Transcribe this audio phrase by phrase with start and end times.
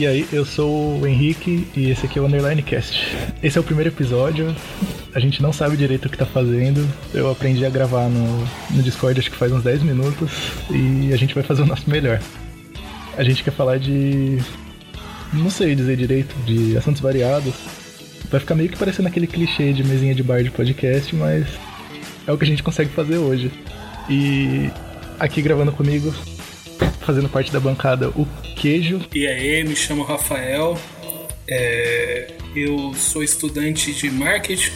[0.00, 3.14] E aí, eu sou o Henrique e esse aqui é o Underline Cast.
[3.42, 4.56] Esse é o primeiro episódio,
[5.14, 6.88] a gente não sabe direito o que tá fazendo.
[7.12, 10.30] Eu aprendi a gravar no, no Discord acho que faz uns 10 minutos
[10.70, 12.18] e a gente vai fazer o nosso melhor.
[13.14, 14.38] A gente quer falar de.
[15.34, 17.52] não sei dizer direito, de assuntos variados.
[18.30, 21.46] Vai ficar meio que parecendo aquele clichê de mesinha de bar de podcast, mas
[22.26, 23.52] é o que a gente consegue fazer hoje.
[24.08, 24.70] E
[25.18, 26.10] aqui gravando comigo,
[27.00, 28.26] fazendo parte da bancada, o
[28.56, 29.00] Queijo.
[29.14, 30.78] E aí, me chamo Rafael.
[31.48, 34.70] É, eu sou estudante de marketing,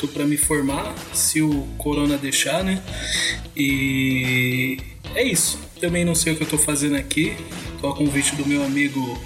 [0.00, 2.82] tô para me formar, se o corona deixar, né?
[3.56, 4.78] E
[5.14, 5.58] é isso.
[5.80, 7.36] Também não sei o que eu tô fazendo aqui.
[7.80, 9.18] Tô a convite do meu amigo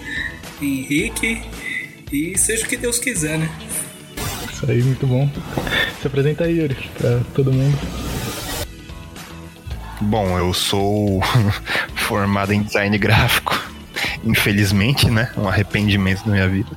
[0.61, 1.41] Henrique.
[2.13, 3.49] E seja o que Deus quiser, né?
[4.53, 5.31] Isso aí, muito bom.
[6.01, 7.79] Se apresenta aí, Yuri, pra todo mundo.
[10.01, 11.21] Bom, eu sou
[11.95, 13.59] formado em design gráfico,
[14.25, 15.31] infelizmente, né?
[15.37, 16.71] Um arrependimento da minha vida.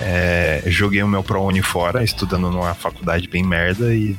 [0.00, 4.16] É, joguei o meu ProUni fora, estudando numa faculdade bem merda e.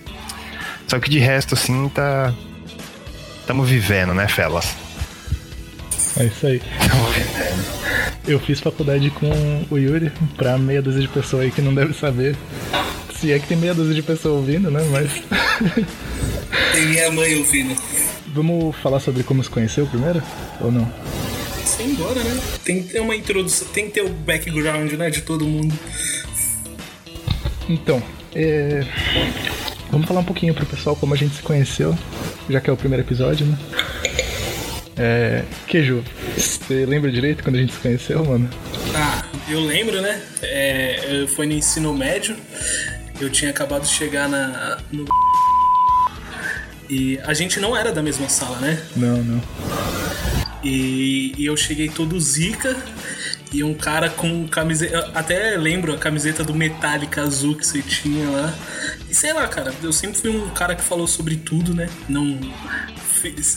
[0.87, 2.33] Só que de resto, assim, tá.
[3.45, 4.75] Tamo vivendo, né, Felas?
[6.17, 6.61] É isso aí.
[6.87, 7.65] Tamo vivendo.
[8.27, 11.93] Eu fiz faculdade com o Yuri, pra meia dúzia de pessoas aí que não deve
[11.93, 12.35] saber.
[13.19, 14.81] Se é que tem meia dúzia de pessoas ouvindo, né?
[14.89, 15.11] Mas.
[16.73, 17.75] Tem minha mãe ouvindo.
[18.35, 20.21] Vamos falar sobre como se conheceu primeiro?
[20.59, 20.91] Ou não?
[21.63, 22.37] Sem embora, né?
[22.65, 25.73] Tem que ter uma introdução, tem que ter o background, né, de todo mundo.
[27.69, 28.03] Então,
[28.35, 28.85] é...
[29.89, 31.97] vamos falar um pouquinho pro pessoal como a gente se conheceu,
[32.49, 33.57] já que é o primeiro episódio, né?
[34.97, 35.43] É...
[35.65, 36.03] Queijo,
[36.35, 38.49] você lembra direito quando a gente se conheceu, mano?
[38.93, 40.21] Ah, eu lembro, né?
[40.41, 42.35] É, eu fui no ensino médio,
[43.21, 45.05] eu tinha acabado de chegar na, no.
[46.89, 48.81] E a gente não era da mesma sala, né?
[48.95, 49.41] Não, não.
[50.63, 52.75] E, e eu cheguei todo zica
[53.53, 55.11] e um cara com camiseta.
[55.13, 58.53] Até lembro a camiseta do Metallica azul que você tinha lá.
[59.09, 61.89] E sei lá, cara, eu sempre fui um cara que falou sobre tudo, né?
[62.09, 62.39] Não.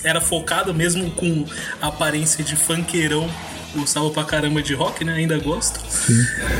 [0.05, 1.47] Era focado mesmo com
[1.81, 3.29] a aparência de funkeirão.
[3.75, 5.15] Gostava pra caramba de rock, né?
[5.15, 5.81] Ainda gosto.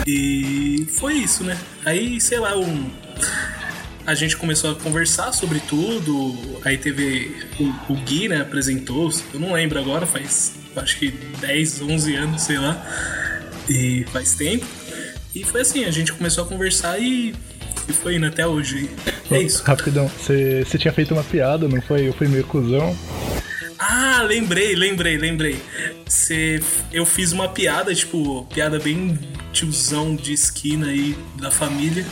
[0.07, 1.57] E foi isso, né?
[1.85, 2.91] Aí, sei lá, um
[4.09, 6.35] a gente começou a conversar sobre tudo.
[6.65, 7.31] Aí teve
[7.61, 9.13] o, o Gui, né, apresentou.
[9.35, 12.83] Eu não lembro agora, faz acho que 10, 11 anos, sei lá.
[13.69, 14.65] E faz tempo.
[15.35, 17.35] E foi assim, a gente começou a conversar e,
[17.87, 18.89] e foi indo até hoje.
[19.31, 19.63] É isso.
[19.63, 22.09] Rapidão, você você tinha feito uma piada, não foi?
[22.09, 22.97] Eu fui meio cuzão.
[23.79, 25.61] Ah, lembrei, lembrei, lembrei.
[26.07, 29.19] Cê, eu fiz uma piada, tipo, piada bem
[29.53, 32.07] tiozão de esquina aí da família.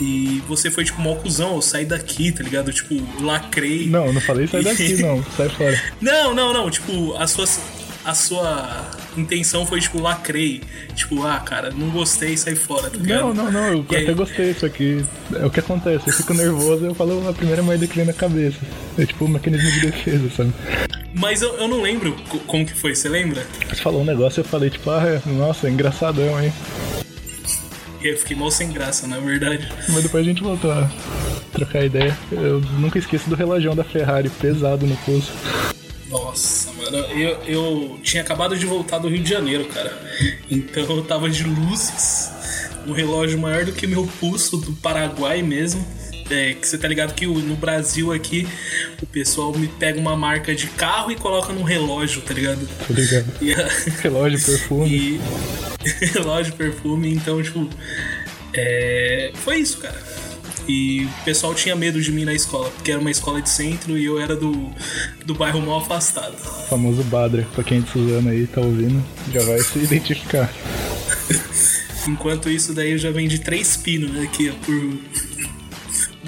[0.00, 2.72] E você foi tipo, mó cuzão, eu saí daqui, tá ligado?
[2.72, 3.86] Tipo, lacrei.
[3.88, 5.24] Não, eu não falei sai daqui, não.
[5.36, 5.80] Sai fora.
[6.00, 6.70] Não, não, não.
[6.70, 7.44] Tipo, a sua,
[8.04, 8.86] a sua
[9.16, 10.62] intenção foi, tipo, lacrei.
[10.94, 13.34] Tipo, ah, cara, não gostei, sai fora, tá ligado?
[13.34, 15.04] Não, não, não, eu E aí- até gostei disso aqui.
[15.34, 18.12] É o que acontece, eu fico nervoso eu falo a primeira merda que vem na
[18.12, 18.58] cabeça.
[18.96, 20.52] É tipo um mecanismo de defesa, sabe?
[21.14, 23.44] Mas eu, eu não lembro co- como que foi, você lembra?
[23.68, 26.52] Você falou um negócio eu falei, tipo, ah, é, nossa, é engraçadão, hein?
[28.00, 29.68] E eu fiquei mal sem graça, na verdade.
[29.88, 30.88] Mas depois a gente voltou a
[31.52, 32.16] trocar ideia.
[32.30, 35.32] Eu nunca esqueço do relógio da Ferrari pesado no pulso.
[36.08, 39.92] Nossa, mano, eu, eu tinha acabado de voltar do Rio de Janeiro, cara.
[40.50, 42.30] Então eu tava de luzes,
[42.86, 45.84] um relógio maior do que meu pulso do Paraguai mesmo.
[46.30, 48.46] É, que você tá ligado que no Brasil aqui
[49.02, 52.68] o pessoal me pega uma marca de carro e coloca num relógio, tá ligado?
[52.86, 53.26] Tá ligado?
[53.40, 53.68] E a-
[54.02, 54.88] Relógio, perfume.
[54.90, 55.20] E
[56.12, 57.68] relógio, perfume, então, tipo.
[58.52, 59.96] é, Foi isso, cara.
[60.68, 63.96] E o pessoal tinha medo de mim na escola, porque era uma escola de centro
[63.96, 64.70] e eu era do,
[65.24, 66.34] do bairro mal afastado.
[66.34, 69.02] O famoso Badra, pra quem é de Suzano aí tá ouvindo,
[69.32, 70.52] já vai se identificar.
[72.06, 74.98] Enquanto isso, daí eu já vendi três pinos aqui, ó, por.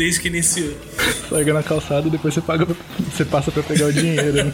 [0.01, 0.73] Desde que iniciou.
[1.31, 2.75] Larga na calçada e depois você paga, pra-
[3.13, 4.53] você passa pra pegar o dinheiro, né?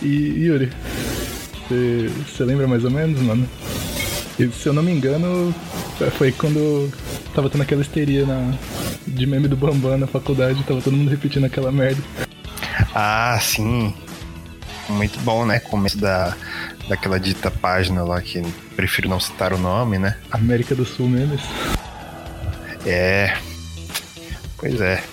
[0.00, 0.70] E Yuri,
[1.68, 3.48] você, você lembra mais ou menos, mano?
[4.38, 5.52] E, se eu não me engano,
[6.16, 6.88] foi quando
[7.34, 8.54] tava tendo aquela histeria na,
[9.08, 12.00] de meme do Bambam na faculdade, tava todo mundo repetindo aquela merda.
[12.94, 13.92] Ah, sim.
[14.88, 15.58] Muito bom, né?
[15.58, 16.36] Começo da,
[16.88, 18.40] daquela dita página lá que
[18.76, 20.16] prefiro não citar o nome, né?
[20.30, 21.40] América do Sul memes.
[22.86, 23.36] É.
[24.64, 25.04] Pois é.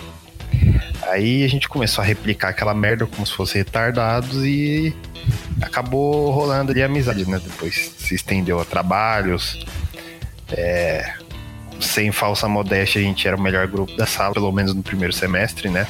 [1.10, 4.96] Aí a gente começou a replicar aquela merda como se fosse retardados e
[5.62, 7.38] acabou rolando ali a amizade, né?
[7.44, 9.66] Depois se estendeu a trabalhos.
[10.54, 11.16] É,
[11.82, 15.12] sem falsa modéstia, a gente era o melhor grupo da sala, pelo menos no primeiro
[15.12, 15.86] semestre, né?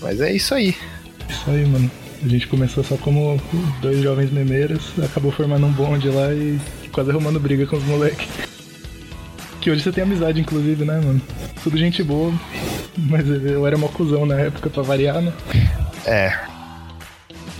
[0.00, 0.76] Mas é isso aí.
[1.28, 1.90] Isso aí, mano.
[2.22, 3.42] A gente começou só como
[3.82, 6.60] dois jovens memeiros, acabou formando um bonde lá e
[6.92, 8.28] quase arrumando briga com os moleques.
[9.66, 11.20] Que hoje você tem amizade, inclusive, né, mano?
[11.64, 12.32] Tudo gente boa,
[12.96, 15.32] mas eu era uma cuzão na época, pra variar, né?
[16.06, 16.38] É.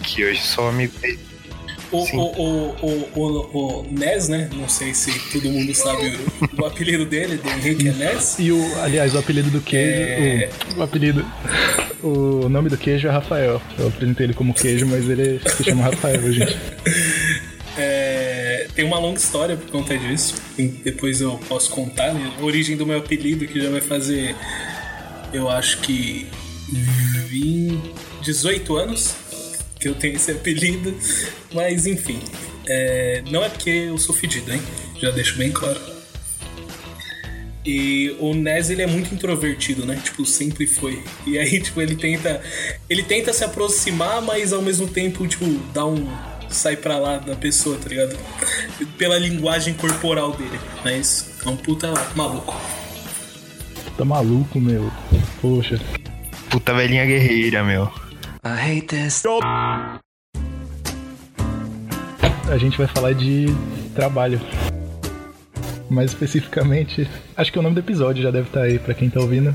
[0.05, 1.19] Que hoje sou amigo dele.
[1.91, 4.49] O, o, o, o, o, o Nes, né?
[4.55, 6.17] Não sei se todo mundo sabe
[6.56, 8.37] o, o apelido dele, do Henrique é Nes.
[8.38, 10.44] E o, aliás, o apelido do queijo.
[10.44, 10.50] É.
[10.76, 11.26] O, o apelido.
[12.05, 13.61] O nome do queijo é Rafael.
[13.76, 16.56] Eu apresentei ele como queijo, mas ele se chama Rafael, gente.
[17.79, 18.06] É,
[18.75, 20.35] tem uma longa história por conta disso.
[20.85, 22.33] Depois eu posso contar, né?
[22.39, 24.35] A origem do meu apelido, que já vai fazer,
[25.33, 26.27] eu acho que
[27.29, 27.81] 20,
[28.23, 29.15] 18 anos
[29.79, 30.95] que eu tenho esse apelido.
[31.53, 32.21] Mas enfim,
[32.67, 34.63] é, não é porque eu sou fedido, hein?
[35.01, 35.81] Já deixo bem claro.
[37.67, 40.01] E o Nez ele é muito introvertido, né?
[40.03, 41.03] Tipo, sempre foi.
[41.27, 42.41] E aí, tipo, ele tenta.
[42.89, 46.07] Ele tenta se aproximar, mas ao mesmo tempo, tipo, dá um.
[46.49, 48.17] Sai pra lá da pessoa, tá ligado?
[48.99, 50.59] Pela linguagem corporal dele.
[50.85, 52.55] Mas é um puta maluco.
[53.97, 54.91] Tá maluco, meu.
[55.41, 55.81] Poxa.
[56.51, 57.85] Puta velhinha guerreira, meu.
[58.45, 59.23] I hate this.
[62.49, 63.47] A gente vai falar de
[63.95, 64.41] trabalho.
[65.89, 69.21] Mais especificamente, acho que o nome do episódio já deve estar aí pra quem tá
[69.21, 69.55] ouvindo.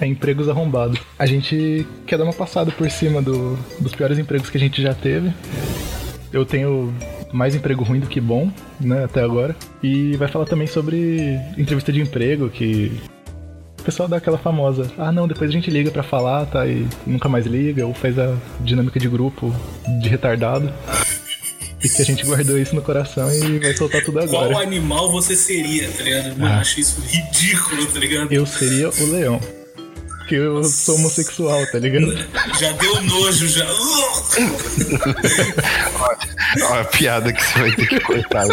[0.00, 0.98] É Empregos Arrombados.
[1.18, 4.80] A gente quer dar uma passada por cima do- dos piores empregos que a gente
[4.80, 5.32] já teve.
[6.32, 6.92] Eu tenho
[7.32, 8.50] mais emprego ruim do que bom,
[8.80, 9.54] né, até agora.
[9.82, 12.90] E vai falar também sobre entrevista de emprego, que
[13.80, 16.66] o pessoal dá aquela famosa, ah não, depois a gente liga pra falar, tá?
[16.66, 19.52] E nunca mais liga, ou faz a dinâmica de grupo
[20.00, 20.72] de retardado.
[21.84, 24.64] E que a gente guardou isso no coração e vai soltar tudo Qual agora.
[24.64, 26.38] animal você seria, tá ligado?
[26.38, 26.60] Mano, Ah.
[26.60, 28.32] acho isso ridículo, tá ligado?
[28.32, 29.40] Eu seria o leão.
[30.32, 32.16] Que eu sou homossexual, tá ligado?
[32.58, 33.66] Já deu nojo, já.
[36.70, 38.46] Ó, a piada que você vai ter que cortar.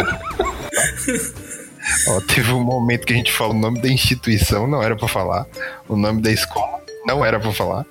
[2.08, 5.08] Ó, teve um momento que a gente fala o nome da instituição, não era pra
[5.08, 5.46] falar.
[5.88, 7.86] O nome da escola, não era pra falar.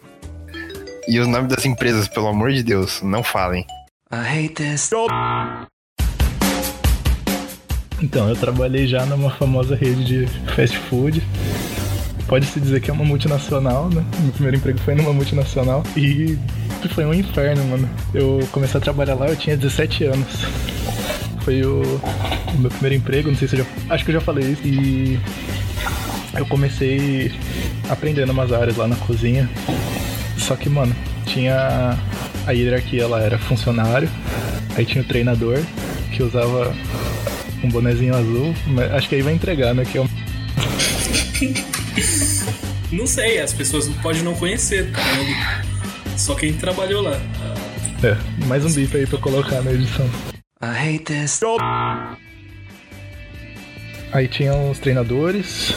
[1.07, 3.65] E os nomes das empresas, pelo amor de Deus, não falem.
[4.11, 4.91] I hate this.
[7.99, 11.23] Então, eu trabalhei já numa famosa rede de fast food.
[12.29, 14.05] Pode-se dizer que é uma multinacional, né?
[14.19, 15.81] Meu primeiro emprego foi numa multinacional.
[15.97, 16.37] E
[16.93, 17.89] foi um inferno, mano.
[18.13, 20.27] Eu comecei a trabalhar lá, eu tinha 17 anos.
[21.41, 23.93] Foi o, o meu primeiro emprego, não sei se eu já.
[23.95, 24.61] Acho que eu já falei isso.
[24.63, 25.19] E
[26.37, 27.31] eu comecei
[27.89, 29.49] aprendendo umas áreas lá na cozinha.
[30.37, 30.95] Só que, mano,
[31.25, 31.97] tinha.
[32.45, 34.09] A hierarquia lá era funcionário,
[34.75, 35.59] aí tinha o treinador,
[36.11, 36.73] que usava
[37.63, 38.53] um bonezinho azul.
[38.95, 39.83] Acho que aí vai entregar, né?
[39.83, 40.09] Que é um
[42.91, 45.67] Não sei, as pessoas podem não conhecer, tá ligado?
[46.17, 47.19] Só quem trabalhou lá.
[48.03, 50.09] É, mais um bip aí pra colocar na edição.
[50.61, 51.39] I hate this.
[54.11, 55.73] Aí tinha os treinadores,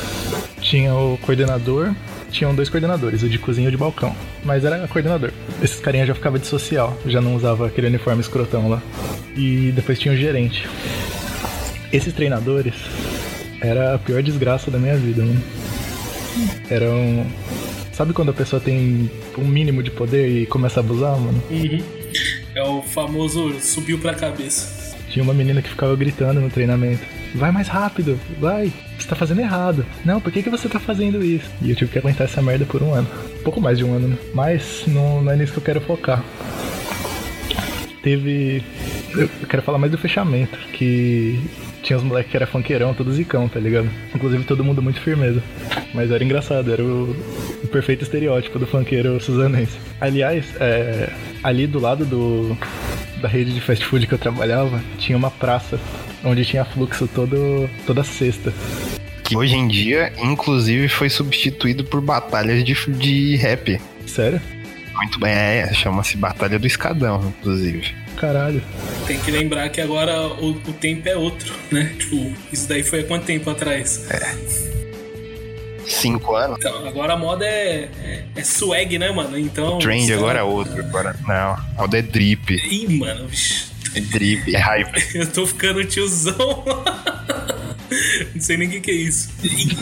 [0.61, 1.95] tinha o coordenador,
[2.31, 4.17] tinham dois coordenadores, o de cozinha e o de balcão.
[4.43, 5.31] Mas era coordenador.
[5.63, 8.83] Esses carinha já ficava de social, já não usava aquele uniforme escrotão lá.
[9.37, 10.69] E depois tinha o gerente.
[11.93, 12.75] Esses treinadores
[13.61, 15.43] era a pior desgraça da minha vida, mano.
[16.71, 17.27] Eram.
[17.93, 21.43] Sabe quando a pessoa tem um mínimo de poder e começa a abusar, mano?
[22.55, 24.97] É o famoso subiu pra cabeça.
[25.09, 27.03] Tinha uma menina que ficava gritando no treinamento.
[27.35, 28.73] Vai mais rápido, vai.
[28.99, 29.85] Você tá fazendo errado.
[30.05, 31.51] Não, por que, que você tá fazendo isso?
[31.61, 33.09] E eu tive que aguentar essa merda por um ano.
[33.45, 34.17] Pouco mais de um ano, né?
[34.35, 36.25] Mas não, não é nisso que eu quero focar.
[38.03, 38.63] Teve.
[39.15, 41.39] Eu quero falar mais do fechamento, que
[41.83, 43.91] tinha os moleques que era funkeirão, todo zicão, tá ligado?
[44.15, 45.43] Inclusive todo mundo muito firmeza.
[45.93, 47.11] Mas era engraçado, era o,
[47.63, 49.77] o perfeito estereótipo do funkeiro suzanense.
[50.01, 51.11] Aliás, é,
[51.43, 52.57] ali do lado do,
[53.21, 55.79] da rede de fast food que eu trabalhava, tinha uma praça
[56.25, 58.53] onde tinha fluxo todo, toda sexta.
[59.25, 63.81] Que hoje em dia, inclusive, foi substituído por batalhas de, de rap.
[64.07, 64.41] Sério?
[64.95, 67.95] Muito bem, é, chama-se Batalha do Escadão, inclusive.
[68.23, 68.63] Caralho.
[69.05, 71.93] Tem que lembrar que agora o, o tempo é outro, né?
[71.99, 74.07] Tipo, isso daí foi há quanto tempo atrás?
[75.89, 76.57] Cinco anos.
[76.61, 77.89] Então, agora a moda é,
[78.37, 79.37] é swag, né, mano?
[79.37, 79.75] Então.
[79.75, 80.19] O trend lá.
[80.19, 80.79] agora é outro.
[80.79, 82.55] Agora, não, a moda é drip.
[82.55, 83.65] Ih, mano, vixi.
[83.93, 85.05] É drip, é hype.
[85.19, 86.65] Eu tô ficando tiozão.
[88.35, 89.31] Não sei nem o que, que é isso.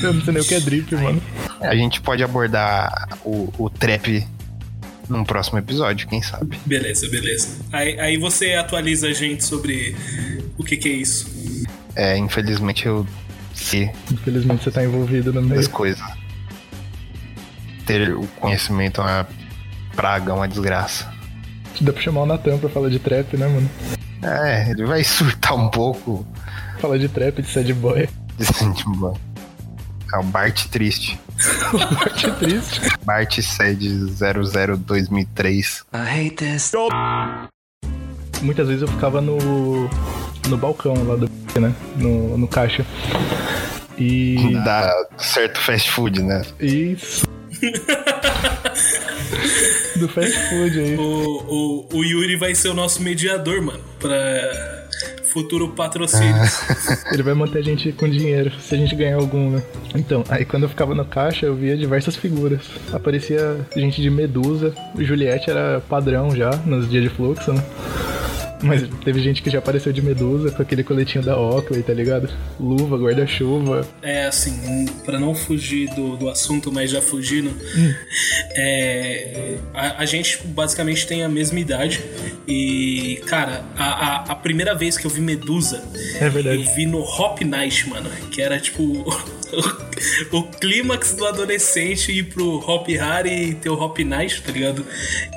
[0.03, 1.23] Eu não sei nem o que é drip, mano.
[1.61, 4.27] A gente pode abordar o, o trap
[5.11, 6.59] num próximo episódio, quem sabe.
[6.65, 7.49] Beleza, beleza.
[7.73, 9.95] Aí, aí você atualiza a gente sobre
[10.57, 11.27] o que, que é isso.
[11.97, 13.05] É, infelizmente eu
[13.53, 15.69] sei Infelizmente você tá envolvido no meio.
[15.71, 16.03] coisas.
[17.87, 19.29] Ter o conhecimento é uma
[19.95, 21.13] praga, uma desgraça.
[21.81, 23.71] Dá pra chamar o Natan pra falar de trap, né, mano?
[24.23, 26.27] É, ele vai surtar um pouco.
[26.79, 28.09] Falar de trap, de sad boy.
[28.77, 29.19] Tipo,
[30.15, 31.19] É o Bart Triste.
[32.17, 32.81] Que triste.
[33.05, 35.85] Bart Sed 00 2003.
[35.93, 36.73] I hate this.
[38.43, 39.39] Muitas vezes eu ficava no.
[40.49, 41.31] no balcão lá do.
[41.61, 41.75] né?
[41.97, 42.85] No, no caixa.
[43.99, 44.55] E.
[44.65, 46.43] Da certo fast food, né?
[46.59, 47.27] Isso.
[49.97, 50.97] do fast food aí.
[50.97, 54.80] O, o, o Yuri vai ser o nosso mediador, mano, pra
[55.33, 56.43] futuro patrocínio.
[57.13, 59.63] Ele vai manter a gente com dinheiro, se a gente ganhar algum, né?
[59.95, 62.63] Então, aí quando eu ficava no caixa, eu via diversas figuras.
[62.93, 67.63] Aparecia gente de Medusa, Juliette era padrão já, nos dias de fluxo, né?
[68.63, 72.29] Mas teve gente que já apareceu de Medusa com aquele coletinho da Oakley, tá ligado?
[72.59, 73.87] Luva, guarda-chuva.
[74.03, 77.51] É assim, pra não fugir do, do assunto, mas já fugindo,
[78.55, 82.03] é, a, a gente basicamente tem a mesma idade.
[82.47, 85.83] E, cara, a, a, a primeira vez que eu vi Medusa,
[86.21, 88.11] É eu vi no Hop Night, mano.
[88.31, 89.05] Que era tipo
[90.33, 94.85] o, clímax do adolescente ir pro Hop Hari e ter o Hop Night, tá ligado?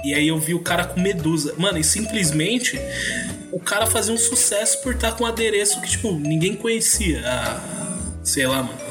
[0.03, 1.53] E aí eu vi o cara com Medusa.
[1.57, 2.79] Mano, e simplesmente
[3.51, 7.21] o cara fazia um sucesso por estar com um adereço que, tipo, ninguém conhecia.
[7.25, 7.61] há,
[8.23, 8.83] sei lá, mano.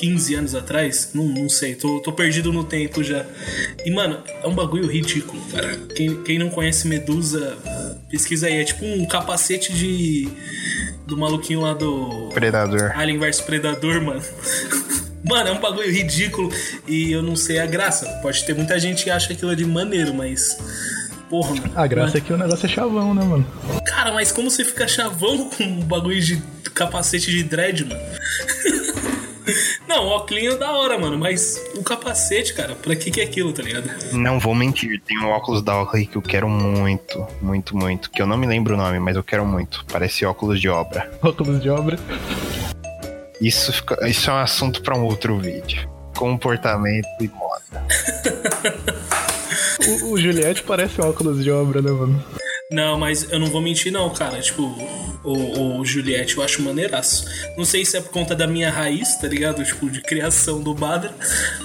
[0.00, 1.10] 15 anos atrás?
[1.12, 3.26] Não, não sei, tô, tô perdido no tempo já.
[3.84, 5.76] E, mano, é um bagulho ridículo, cara.
[5.94, 7.58] Quem, quem não conhece Medusa,
[8.08, 8.54] pesquisa aí.
[8.54, 10.28] É tipo um capacete de.
[11.10, 12.30] Do maluquinho lá do.
[12.32, 12.92] Predador.
[12.96, 14.22] Alien vs Predador, mano.
[15.22, 16.50] Mano, é um bagulho ridículo
[16.88, 18.06] e eu não sei a graça.
[18.22, 20.56] Pode ter muita gente que acha aquilo de maneiro, mas.
[21.28, 21.72] Porra, mano.
[21.74, 23.46] A graça é que o negócio é chavão, né, mano?
[23.84, 26.42] Cara, mas como você fica chavão com um bagulho de
[26.74, 28.00] capacete de dread, mano?
[29.88, 33.52] Não, o óculos da hora, mano, mas o capacete, cara, pra que que é aquilo,
[33.52, 33.90] tá ligado?
[34.12, 38.10] Não vou mentir, tem um óculos da Oakley que eu quero muito, muito, muito.
[38.10, 39.84] Que eu não me lembro o nome, mas eu quero muito.
[39.90, 41.10] Parece óculos de obra.
[41.22, 41.98] Óculos de obra.
[43.40, 45.88] Isso, fica- isso é um assunto pra um outro vídeo.
[46.16, 47.86] Comportamento e moda.
[50.02, 52.22] O, o Juliette parece um óculos de obra, né, mano?
[52.70, 54.40] Não, mas eu não vou mentir, não, cara.
[54.40, 54.62] Tipo,
[55.24, 57.26] o, o Juliette eu acho maneiraço.
[57.56, 59.64] Não sei se é por conta da minha raiz, tá ligado?
[59.64, 61.12] Tipo, de criação do Badra,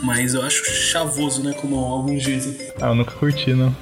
[0.03, 1.53] mas eu acho chavoso, né?
[1.53, 2.57] Como alguns dizem.
[2.81, 3.75] Ah, eu nunca curti, não.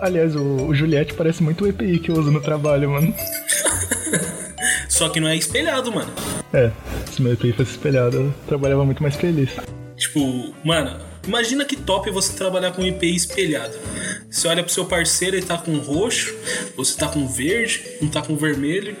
[0.00, 3.12] Aliás, o, o Juliette parece muito o EPI que eu uso no trabalho, mano.
[4.88, 6.12] Só que não é espelhado, mano.
[6.52, 6.70] É,
[7.10, 9.50] se meu EPI fosse espelhado, eu trabalhava muito mais feliz.
[9.96, 10.96] Tipo, mano,
[11.28, 13.76] imagina que top você trabalhar com IPI espelhado.
[14.30, 16.34] Você olha pro seu parceiro, ele tá com roxo,
[16.76, 18.96] você tá com verde, um tá com vermelho.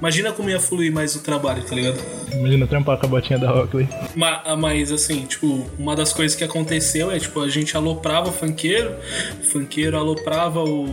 [0.00, 1.98] Imagina como ia fluir mais o trabalho, tá ligado?
[2.32, 3.86] Imagina trampar com a botinha da Oakley.
[4.16, 8.30] Ma- ah, Mas assim, tipo, uma das coisas que aconteceu é, tipo, a gente aloprava
[8.30, 8.94] o funkeiro,
[9.40, 10.86] o funkeiro aloprava o,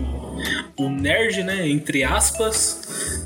[0.78, 1.68] o nerd, né?
[1.70, 2.82] Entre aspas.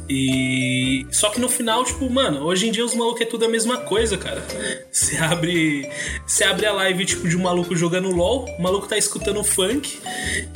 [0.09, 1.05] E.
[1.11, 3.77] Só que no final, tipo, mano, hoje em dia os malucos é tudo a mesma
[3.77, 4.43] coisa, cara.
[4.91, 5.89] Você abre.
[6.27, 9.99] Você abre a live, tipo, de um maluco jogando LOL, o maluco tá escutando funk,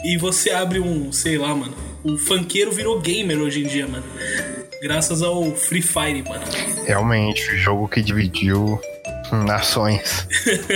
[0.03, 1.73] e você abre um, sei lá, mano.
[2.03, 4.03] O funkeiro virou gamer hoje em dia, mano.
[4.81, 6.43] Graças ao Free Fire, mano.
[6.85, 8.79] Realmente, o jogo que dividiu
[9.43, 10.27] nações.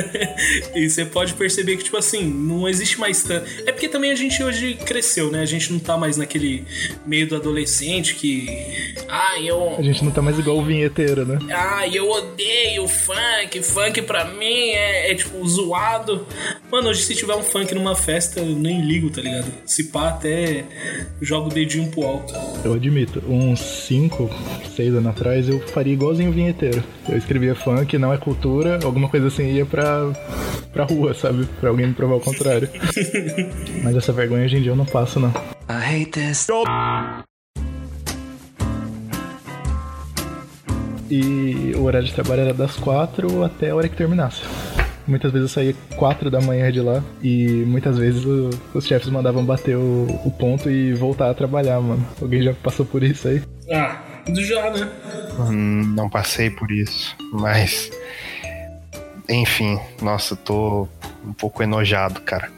[0.76, 3.46] e você pode perceber que, tipo assim, não existe mais tanto.
[3.66, 5.42] É porque também a gente hoje cresceu, né?
[5.42, 6.66] A gente não tá mais naquele
[7.06, 8.94] meio do adolescente que.
[9.08, 9.78] Ah, A eu.
[9.82, 11.40] gente não tá mais igual o vinheteiro, né?
[11.52, 13.62] Ah, eu odeio funk.
[13.64, 16.26] Funk pra mim é, é, tipo zoado.
[16.72, 19.52] Mano, hoje se tiver um funk numa festa, eu nem ligo, tá ligado?
[19.66, 20.66] Se pá, até
[21.22, 22.34] jogo o dedinho pro alto.
[22.64, 24.30] Eu admito, uns 5,
[24.76, 26.84] 6 anos atrás eu faria igualzinho o vinheteiro.
[27.08, 28.49] Eu escrevia funk, não é cultura,
[28.84, 30.12] alguma coisa assim ia pra,
[30.74, 31.46] pra rua, sabe?
[31.60, 32.70] Pra alguém me provar o contrário.
[33.84, 35.30] Mas essa vergonha hoje em dia eu não passo, não.
[35.70, 36.48] I hate this.
[41.10, 44.42] E o horário de trabalho era das 4 até a hora que terminasse.
[45.08, 49.10] Muitas vezes eu saía 4 da manhã de lá e muitas vezes o- os chefes
[49.10, 52.06] mandavam bater o, o ponto e voltar a trabalhar, mano.
[52.22, 53.42] Alguém já passou por isso aí?
[53.72, 53.98] Ah,
[54.36, 54.88] já, né?
[55.40, 57.90] Hum, Não passei por isso, mas.
[59.30, 60.88] Enfim, nossa, tô
[61.26, 62.52] um pouco enojado, cara,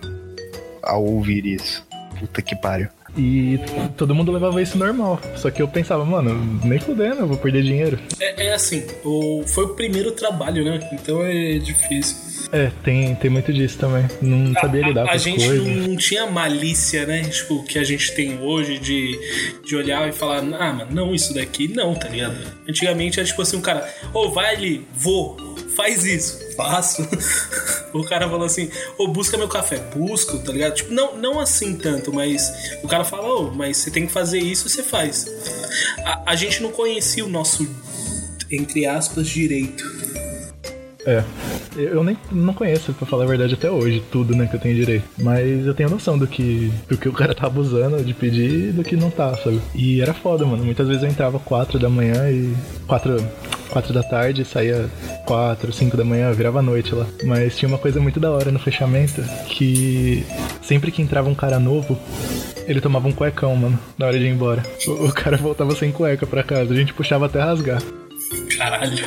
[0.82, 1.86] ao ouvir isso.
[2.20, 2.88] Puta que pariu.
[3.18, 3.60] E
[3.98, 5.20] todo mundo levava isso normal.
[5.36, 8.00] Só que eu pensava, mano, nem fudendo, eu vou perder dinheiro.
[8.20, 10.80] É, é assim, o, foi o primeiro trabalho, né?
[10.94, 12.32] Então é difícil.
[12.54, 14.06] É, tem, tem muito disso também.
[14.22, 15.68] Não sabia lidar a, com a as gente coisas.
[15.68, 17.24] não, não tinha malícia, né?
[17.24, 19.20] Tipo, que a gente tem hoje de,
[19.66, 22.38] de olhar e falar, ah, mano, não, isso daqui não, tá ligado?
[22.68, 25.38] Antigamente era tipo assim, um cara, ô, vai ali, vou,
[25.76, 27.08] faz isso, faço.
[27.94, 29.78] O cara falou assim, ô, busca meu café.
[29.94, 30.76] Busco, tá ligado?
[30.76, 32.50] Tipo, não, não assim tanto, mas
[32.82, 35.26] o cara fala, ô, mas você tem que fazer isso, você faz.
[36.06, 37.68] A, a gente não conhecia o nosso,
[38.50, 39.84] entre aspas, direito.
[41.06, 41.24] É.
[41.76, 44.76] Eu nem não conheço, pra falar a verdade, até hoje, tudo, né, que eu tenho
[44.76, 45.06] direito.
[45.18, 48.72] Mas eu tenho noção do que, do que o cara tá abusando de pedir e
[48.72, 49.60] do que não tá, sabe?
[49.74, 50.64] E era foda, mano.
[50.64, 52.54] Muitas vezes eu entrava 4 da manhã e.
[52.88, 53.18] 4,
[53.72, 54.90] 4 da tarde, saía
[55.26, 57.08] 4, 5 da manhã, virava noite lá.
[57.24, 60.26] Mas tinha uma coisa muito da hora no fechamento que
[60.62, 61.98] sempre que entrava um cara novo,
[62.68, 64.64] ele tomava um cuecão, mano, na hora de ir embora.
[64.88, 67.82] O, cara voltava sem cueca pra casa, a gente puxava até rasgar.
[68.58, 69.06] Caralho.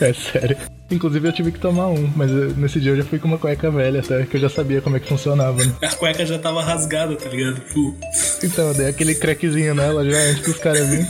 [0.00, 0.56] É sério.
[0.90, 3.38] Inclusive eu tive que tomar um, mas eh, nesse dia eu já fui com uma
[3.38, 5.72] cueca velha até, que eu já sabia como é que funcionava, né?
[5.82, 7.60] A cueca já tava rasgada, tá ligado?
[7.60, 7.96] Tipo,
[8.42, 11.06] Então, eu dei aquele crackzinho nela já antes que os caras virem.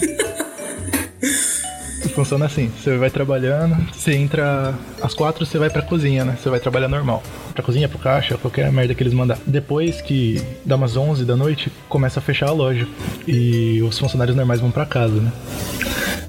[2.08, 6.36] Funciona assim, você vai trabalhando, você entra às quatro, você vai pra cozinha, né?
[6.40, 7.22] Você vai trabalhar normal.
[7.54, 9.38] Pra cozinha, pro caixa, qualquer merda que eles mandar.
[9.46, 12.86] Depois que dá umas 11 da noite, começa a fechar a loja.
[13.26, 15.32] E os funcionários normais vão pra casa, né?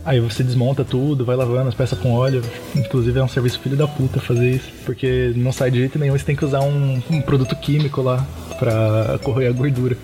[0.04, 2.42] Aí você desmonta tudo, vai lavando as peças com óleo.
[2.76, 4.70] Inclusive é um serviço filho da puta fazer isso.
[4.86, 8.26] Porque não sai de jeito nenhum, você tem que usar um, um produto químico lá
[8.58, 9.98] pra corroer a gordura.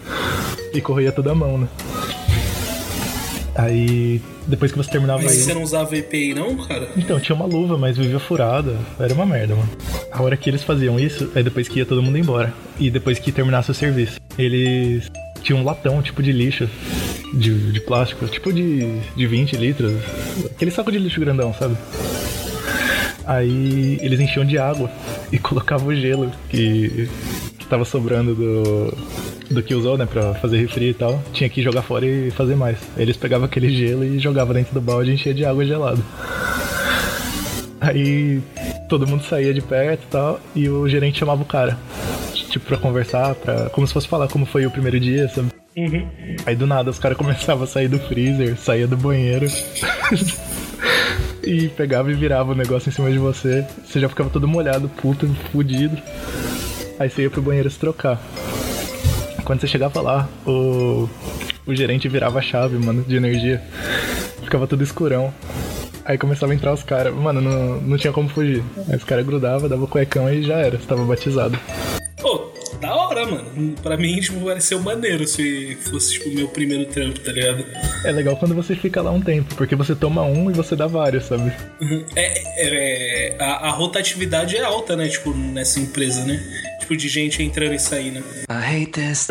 [0.73, 1.67] E corroer toda a mão, né?
[3.57, 5.37] Aí, depois que você terminava mas aí.
[5.39, 6.89] você não usava EPI não, cara?
[6.95, 8.77] Então, tinha uma luva, mas vivia furada.
[8.99, 9.69] Era uma merda, mano.
[10.11, 12.53] A hora que eles faziam isso, é depois que ia todo mundo embora.
[12.79, 14.19] E depois que terminasse o serviço.
[14.37, 15.09] Eles
[15.41, 16.69] tinham um latão, tipo de lixo.
[17.33, 19.93] De, de plástico, tipo de, de 20 litros.
[20.45, 21.75] Aquele saco de lixo grandão, sabe?
[23.25, 24.89] Aí eles enchiam de água
[25.31, 27.09] e colocavam o gelo que,
[27.57, 28.93] que tava sobrando do,
[29.49, 31.21] do que usou, né, pra fazer refri e tal.
[31.33, 32.77] Tinha que jogar fora e fazer mais.
[32.97, 36.01] Eles pegavam aquele gelo e jogavam dentro do balde e enchia de água gelada.
[37.79, 38.41] Aí
[38.89, 41.77] todo mundo saía de perto e tal, e o gerente chamava o cara.
[42.33, 45.49] Tipo, pra conversar, pra, como se fosse falar como foi o primeiro dia, sabe?
[46.45, 49.47] Aí do nada os caras começavam a sair do freezer, saía do banheiro.
[51.43, 53.65] e pegava e virava o negócio em cima de você.
[53.85, 55.97] Você já ficava todo molhado, puto, fudido.
[56.99, 58.19] Aí você ia pro banheiro se trocar.
[59.47, 61.07] Quando você chegava lá, o,
[61.65, 63.63] o gerente virava a chave, mano, de energia.
[64.43, 65.33] Ficava tudo escurão.
[66.03, 67.13] Aí começava a entrar os caras.
[67.15, 68.61] Mano, não, não tinha como fugir.
[68.89, 70.77] Aí os caras grudavam, dava o cuecão e já era.
[70.77, 71.57] Você tava batizado.
[72.21, 73.73] Pô, da hora, mano.
[73.81, 77.63] Pra mim, tipo, pareceu maneiro se fosse, tipo, o meu primeiro trampo, tá ligado?
[78.03, 80.87] É legal quando você fica lá um tempo, porque você toma um e você dá
[80.87, 81.53] vários, sabe?
[82.17, 85.07] É, é- é- a, a rotatividade é alta, né?
[85.07, 86.37] Tipo, nessa empresa, né?
[86.87, 88.19] Tipo, de gente entrando e saindo.
[88.49, 89.27] I hate this.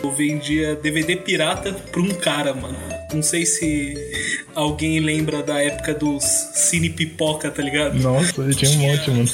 [0.00, 2.78] Eu vendia DVD pirata pra um cara, mano.
[3.12, 3.96] Não sei se
[4.54, 6.22] alguém lembra da época dos
[6.54, 7.98] Cine Pipoca, tá ligado?
[7.98, 9.28] Nossa, tinha um monte, mano.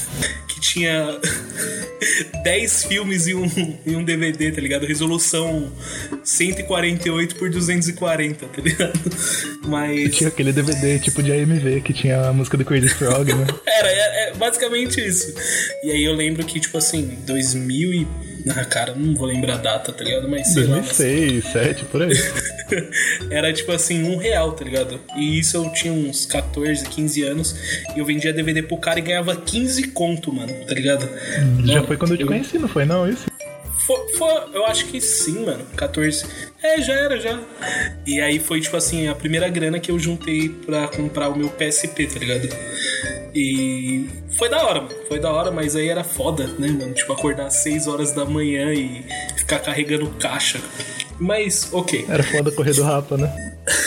[0.64, 1.20] Tinha
[2.42, 4.86] 10 filmes e um, e um DVD, tá ligado?
[4.86, 5.70] Resolução
[6.24, 8.98] 148 por 240, tá ligado?
[9.68, 10.16] Mas.
[10.16, 13.46] Tinha aquele DVD tipo de AMV que tinha a música do Crazy Frog, né?
[13.68, 15.34] Era, é, é basicamente isso.
[15.82, 18.06] E aí eu lembro que, tipo assim, 2000 e.
[18.50, 20.28] Ah, cara, não vou lembrar a data, tá ligado?
[20.28, 20.76] Mas sei lá.
[20.80, 22.10] 2006, 2007, por aí.
[23.30, 25.00] Era tipo assim, um real, tá ligado?
[25.16, 27.54] E isso eu tinha uns 14, 15 anos.
[27.96, 31.08] E eu vendia DVD pro cara e ganhava 15 conto, mano, tá ligado?
[31.64, 33.24] Já Mano, foi quando eu te conheci, não foi não, isso?
[33.86, 35.64] Foi, foi- eu acho que sim, mano.
[35.76, 36.24] 14.
[36.62, 37.38] É, já era, já.
[38.06, 41.50] E aí foi, tipo assim, a primeira grana que eu juntei pra comprar o meu
[41.50, 42.48] PSP, tá ligado?
[43.34, 44.94] E foi da hora, mano.
[45.08, 46.94] Foi da hora, mas aí era foda, né, mano?
[46.94, 49.04] Tipo, acordar às 6 horas da manhã e
[49.36, 50.60] ficar carregando caixa.
[51.18, 52.06] Mas, ok.
[52.08, 53.32] Era foda correr do rapa, né?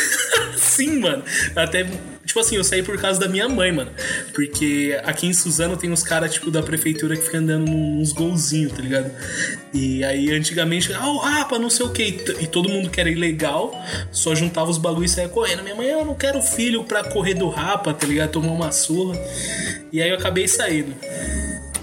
[0.57, 1.23] Sim, mano.
[1.55, 1.87] Até,
[2.27, 3.89] tipo assim, eu saí por causa da minha mãe, mano.
[4.33, 8.73] Porque aqui em Suzano tem uns caras, tipo, da prefeitura que ficam andando uns golzinhos,
[8.73, 9.09] tá ligado?
[9.73, 12.23] E aí, antigamente, ah, o rapa, não sei o que.
[12.39, 13.73] E todo mundo que era ilegal
[14.11, 15.63] só juntava os bagulhos e saia correndo.
[15.63, 18.31] Minha mãe, eu não quero filho pra correr do rapa, tá ligado?
[18.31, 19.17] Tomar uma surra.
[19.91, 20.93] E aí eu acabei saindo.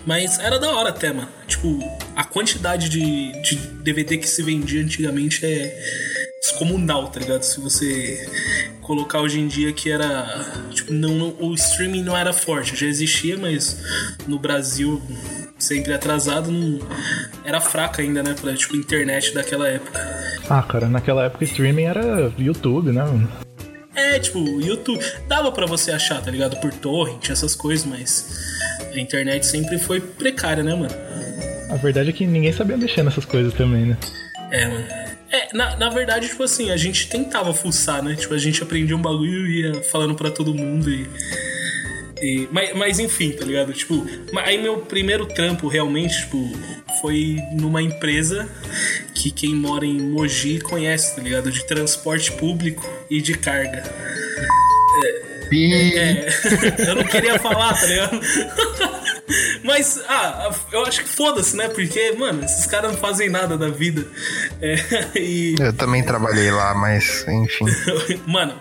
[0.07, 1.29] Mas era da hora até, mano.
[1.47, 1.79] Tipo,
[2.15, 5.75] a quantidade de, de DVD que se vendia antigamente é
[6.41, 7.43] descomunal, tá ligado?
[7.43, 8.29] Se você
[8.85, 10.27] colocar hoje em dia que era.
[10.71, 13.83] Tipo, não, não- o streaming não era forte, já existia, mas
[14.29, 15.03] no Brasil,
[15.59, 16.79] sempre atrasado, não,
[17.45, 18.35] era fraca ainda, né?
[18.41, 20.01] Pra tipo, internet daquela época.
[20.49, 23.03] Ah, cara, naquela época streaming era YouTube, né?
[23.03, 23.29] mano?
[23.97, 25.03] É, tipo, YouTube.
[25.27, 26.57] Dava pra você achar, tá ligado?
[26.61, 28.29] Por torrent, essas coisas, mas
[28.93, 30.95] a internet sempre foi precária, né, mano?
[31.71, 33.97] A verdade é que ninguém sabia mexer nessas coisas também, né?
[34.51, 35.04] É, mano.
[35.35, 38.15] É, na, na verdade, tipo assim, a gente tentava fuçar, né?
[38.15, 41.09] Tipo, a gente aprendia um bagulho e ia falando pra todo mundo e.
[42.23, 43.73] e- mas, mas enfim, tá ligado?
[43.73, 44.07] Tipo,
[44.45, 46.39] aí meu primeiro trampo realmente, tipo,
[47.01, 48.49] foi numa empresa
[49.13, 51.51] que quem mora em Mogi conhece, tá ligado?
[51.51, 53.83] De transporte público e de carga.
[55.51, 56.29] E É,
[56.89, 58.21] eu não queria falar, tá ligado?
[59.65, 61.69] Mas, ah, eu acho que foda-se, né?
[61.69, 64.07] Porque, mano, esses caras não fazem nada da vida.
[64.61, 64.77] É,
[65.19, 65.55] e.
[65.59, 67.65] eu também trabalhei lá, mas enfim.
[68.29, 68.61] Mano,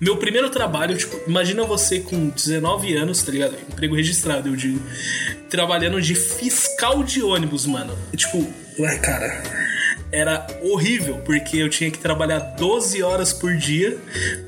[0.00, 3.54] meu primeiro trabalho, tipo, imagina você com 19 anos, tá ligado?
[3.70, 4.82] Emprego registrado, eu digo.
[5.48, 7.96] Trabalhando de fiscal de ônibus, mano.
[8.16, 9.42] Tipo, ué, cara.
[10.10, 13.96] Era horrível, porque eu tinha que trabalhar 12 horas por dia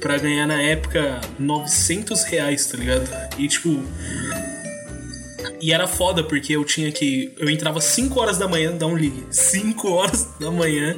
[0.00, 3.08] pra ganhar na época 900 reais, tá ligado?
[3.38, 3.80] E tipo.
[5.60, 7.32] E era foda, porque eu tinha que.
[7.38, 9.24] Eu entrava 5 horas da manhã, dá um ligue.
[9.30, 10.96] 5 horas da manhã.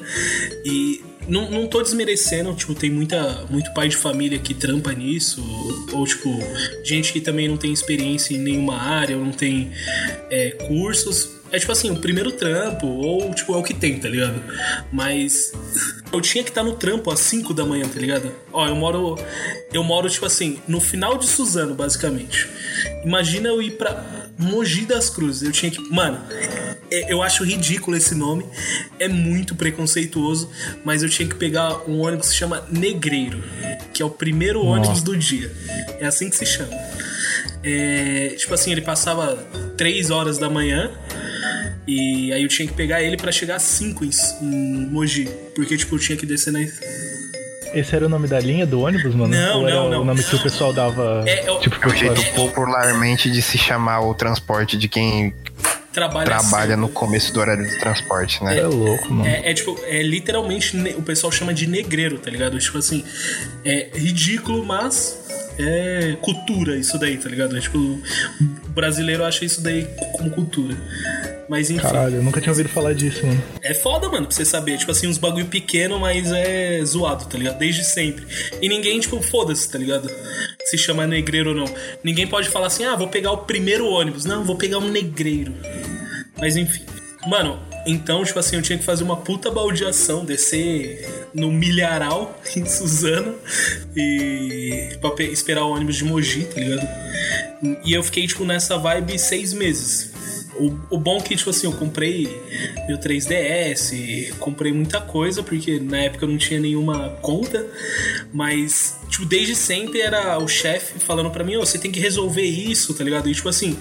[0.65, 5.43] E não, não tô desmerecendo, tipo, tem muita, muito pai de família que trampa nisso.
[5.93, 6.31] Ou, ou, tipo,
[6.83, 9.71] gente que também não tem experiência em nenhuma área, ou não tem
[10.31, 11.31] é, cursos.
[11.55, 14.43] É tipo assim, o primeiro trampo, ou tipo, é o que tem, tá ligado?
[14.93, 15.53] Mas
[16.13, 18.33] eu tinha que estar no trampo às 5 da manhã, tá ligado?
[18.53, 19.17] Ó, eu moro.
[19.73, 22.49] Eu moro, tipo assim, no final de Suzano, basicamente.
[23.05, 24.05] Imagina eu ir pra
[24.37, 25.43] Mogi das Cruzes.
[25.43, 25.79] Eu tinha que.
[25.93, 26.21] Mano,
[26.91, 28.45] é- eu acho ridículo esse nome.
[28.99, 30.51] É muito preconceituoso.
[30.85, 33.43] Mas eu tinha que pegar um ônibus que se chama Negreiro,
[33.93, 35.53] que é o primeiro ônibus do dia.
[36.01, 36.73] É assim que se chama.
[37.63, 39.37] É, tipo assim, ele passava
[39.77, 40.91] 3 horas da manhã.
[41.87, 44.11] E aí eu tinha que pegar ele pra chegar às 5 em,
[44.43, 45.29] em Mogi.
[45.55, 46.61] Porque, tipo, eu tinha que descer na.
[46.63, 49.35] Esse era o nome da linha do ônibus, mano?
[49.35, 50.01] Não, Ou era não, não.
[50.03, 51.25] o nome que o pessoal dava.
[51.27, 55.35] É, eu- tipo, É o jeito popularmente de se chamar o transporte de quem
[55.93, 56.81] Trabalha trabalha cedo.
[56.81, 58.59] no começo do horário do transporte, né?
[58.59, 59.29] é louco, mano.
[59.29, 62.59] É, é, tipo, é literalmente o pessoal chama de negreiro, tá ligado?
[62.59, 63.05] Tipo assim,
[63.65, 65.19] é ridículo, mas
[65.59, 67.57] é cultura isso daí, tá ligado?
[67.57, 70.77] É, tipo, o brasileiro acha isso daí como cultura.
[71.49, 73.43] Mas enfim, Caralho, eu nunca tinha ouvido falar disso, mano.
[73.63, 74.79] é foda, mano, pra você saber.
[74.79, 77.59] Tipo assim, uns bagulho pequeno, mas é zoado, tá ligado?
[77.59, 78.25] Desde sempre.
[78.63, 80.11] E ninguém, tipo, foda-se, tá ligado?
[80.65, 81.67] Se chama negreiro ou não.
[82.03, 84.25] Ninguém pode falar assim, ah, vou pegar o primeiro ônibus.
[84.25, 85.53] Não, vou pegar um negreiro.
[86.39, 86.83] Mas enfim.
[87.27, 92.65] Mano, então, tipo assim, eu tinha que fazer uma puta baldeação, descer no milharal em
[92.67, 93.35] Suzano
[93.97, 96.87] e pra pe- esperar o ônibus de Mogi, tá ligado?
[97.85, 100.13] E eu fiquei, tipo, nessa vibe seis meses.
[100.57, 102.41] O, o bom que, tipo assim, eu comprei
[102.87, 107.67] meu 3DS, comprei muita coisa, porque na época eu não tinha nenhuma conta,
[108.33, 112.43] mas, tipo, desde sempre era o chefe falando pra mim, ó, você tem que resolver
[112.43, 113.29] isso, tá ligado?
[113.29, 113.79] E, tipo assim,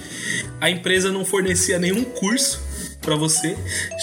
[0.59, 2.61] a empresa não fornecia nenhum curso
[3.03, 3.55] pra você,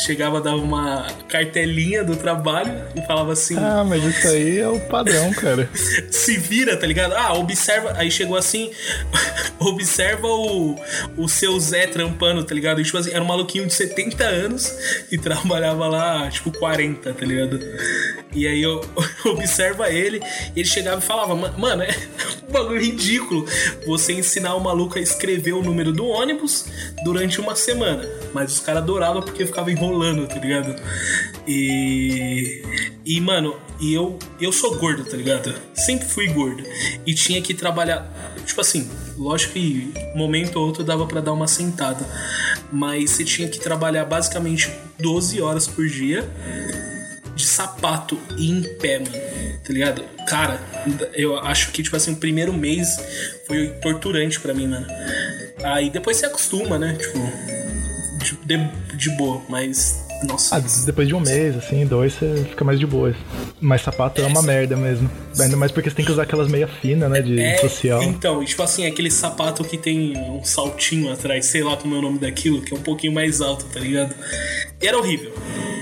[0.04, 4.78] chegava, dava uma cartelinha do trabalho e falava assim, Ah, mas isso aí é o
[4.80, 5.68] padrão, cara.
[6.10, 7.14] se vira, tá ligado?
[7.14, 7.94] Ah, observa.
[7.96, 8.70] Aí chegou assim,
[9.58, 10.76] observa o,
[11.16, 12.80] o seu Zé trampando, tá ligado?
[12.80, 14.72] E, tipo assim, era um maluquinho de 70 anos
[15.10, 17.58] e trabalhava lá, tipo, 40, tá ligado?
[18.32, 18.80] E aí eu
[19.26, 20.20] observa ele,
[20.54, 21.90] e ele chegava e falava, "Ma- mano, é
[22.48, 23.46] um bagulho ridículo
[23.86, 26.66] você ensinar o maluco a escrever o número do ônibus
[27.04, 28.08] durante uma semana.
[28.32, 30.74] Mas os caras adoravam porque ficava enrolando, tá ligado?
[31.46, 32.62] E.
[33.04, 35.54] E, mano, e eu, eu sou gordo, tá ligado?
[35.74, 36.62] Sempre fui gordo.
[37.06, 38.06] E tinha que trabalhar.
[38.44, 42.04] Tipo assim, lógico que momento ou outro dava pra dar uma sentada.
[42.70, 46.28] Mas você tinha que trabalhar basicamente 12 horas por dia
[47.34, 49.12] de sapato e em pé, mano.
[49.64, 50.04] Tá ligado?
[50.26, 50.60] Cara,
[51.14, 52.98] eu acho que, tipo assim, o primeiro mês
[53.46, 54.86] foi torturante pra mim, mano.
[55.62, 56.96] Aí depois você acostuma, né?
[56.98, 57.18] Tipo,
[58.22, 60.04] de, de, de boa, mas.
[60.22, 60.56] Nossa.
[60.56, 63.14] Ah, depois de um mês, assim, dois, você fica mais de boa.
[63.58, 65.10] Mas sapato é uma merda mesmo.
[65.38, 68.02] Ainda mais porque você tem que usar aquelas meia fina, né, de É, social.
[68.02, 71.98] Então, e tipo assim, aquele sapato que tem um saltinho atrás, sei lá como é
[71.98, 74.14] o nome daquilo, que é um pouquinho mais alto, tá ligado?
[74.80, 75.32] E era horrível.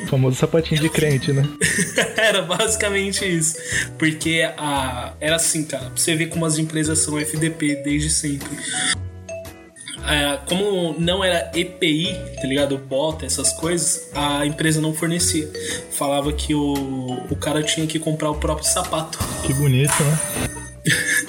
[0.04, 1.42] O famoso sapatinho de crente, né?
[2.16, 3.56] era basicamente isso.
[3.98, 8.48] Porque a, era assim, cara, pra você ver como as empresas são FDP desde sempre.
[10.08, 12.78] É, como não era EPI, tá ligado?
[12.78, 15.46] Bota, essas coisas, a empresa não fornecia.
[15.90, 16.72] Falava que o,
[17.30, 19.18] o cara tinha que comprar o próprio sapato.
[19.46, 20.18] Que bonito, né?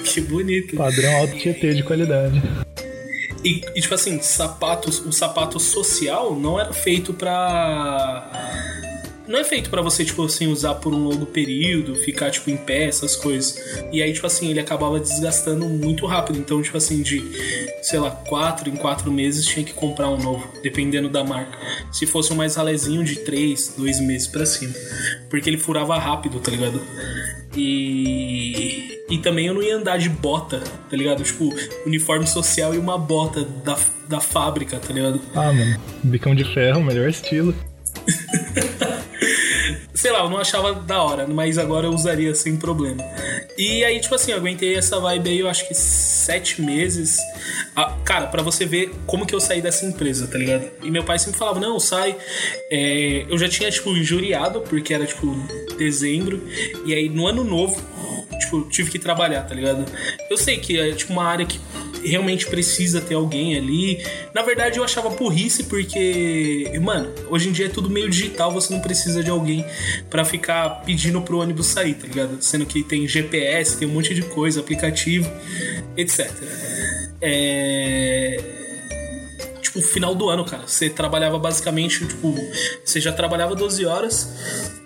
[0.02, 0.76] que bonito.
[0.76, 2.42] Padrão alto tietê de qualidade.
[3.44, 8.30] E, e, tipo assim, sapatos, o sapato social não era feito pra.
[9.30, 12.56] Não é feito pra você, tipo assim, usar por um longo período, ficar, tipo, em
[12.56, 13.62] pé, essas coisas.
[13.92, 16.36] E aí, tipo assim, ele acabava desgastando muito rápido.
[16.38, 17.22] Então, tipo assim, de,
[17.80, 21.56] sei lá, quatro em quatro meses tinha que comprar um novo, dependendo da marca.
[21.92, 24.74] Se fosse um mais ralezinho, de três, dois meses pra cima.
[25.30, 26.82] Porque ele furava rápido, tá ligado?
[27.56, 28.98] E.
[29.08, 31.22] E também eu não ia andar de bota, tá ligado?
[31.22, 31.52] Tipo,
[31.84, 33.76] uniforme social e uma bota da,
[34.08, 35.20] da fábrica, tá ligado?
[35.34, 35.80] Ah, mano.
[36.02, 37.54] Bicão de ferro, melhor estilo.
[40.00, 43.04] Sei lá, eu não achava da hora, mas agora eu usaria sem problema.
[43.58, 47.18] E aí, tipo assim, eu aguentei essa vibe aí, eu acho que sete meses.
[47.76, 50.70] Ah, cara, pra você ver como que eu saí dessa empresa, tá ligado?
[50.82, 52.16] E meu pai sempre falava, não, sai.
[52.70, 55.36] É, eu já tinha, tipo, injuriado, porque era, tipo,
[55.76, 56.48] dezembro.
[56.86, 57.78] E aí, no ano novo,
[58.38, 59.84] tipo, tive que trabalhar, tá ligado?
[60.30, 61.60] Eu sei que é, tipo, uma área que
[62.04, 64.04] realmente precisa ter alguém ali.
[64.34, 68.72] Na verdade, eu achava burrice porque, mano, hoje em dia é tudo meio digital, você
[68.72, 69.64] não precisa de alguém
[70.08, 72.38] pra ficar pedindo pro ônibus sair, tá ligado?
[72.42, 75.30] Sendo que tem GPS, tem um monte de coisa, aplicativo,
[75.96, 76.30] etc.
[77.20, 78.42] É
[79.70, 80.66] tipo, final do ano, cara.
[80.66, 82.34] Você trabalhava basicamente, tipo,
[82.84, 84.28] você já trabalhava 12 horas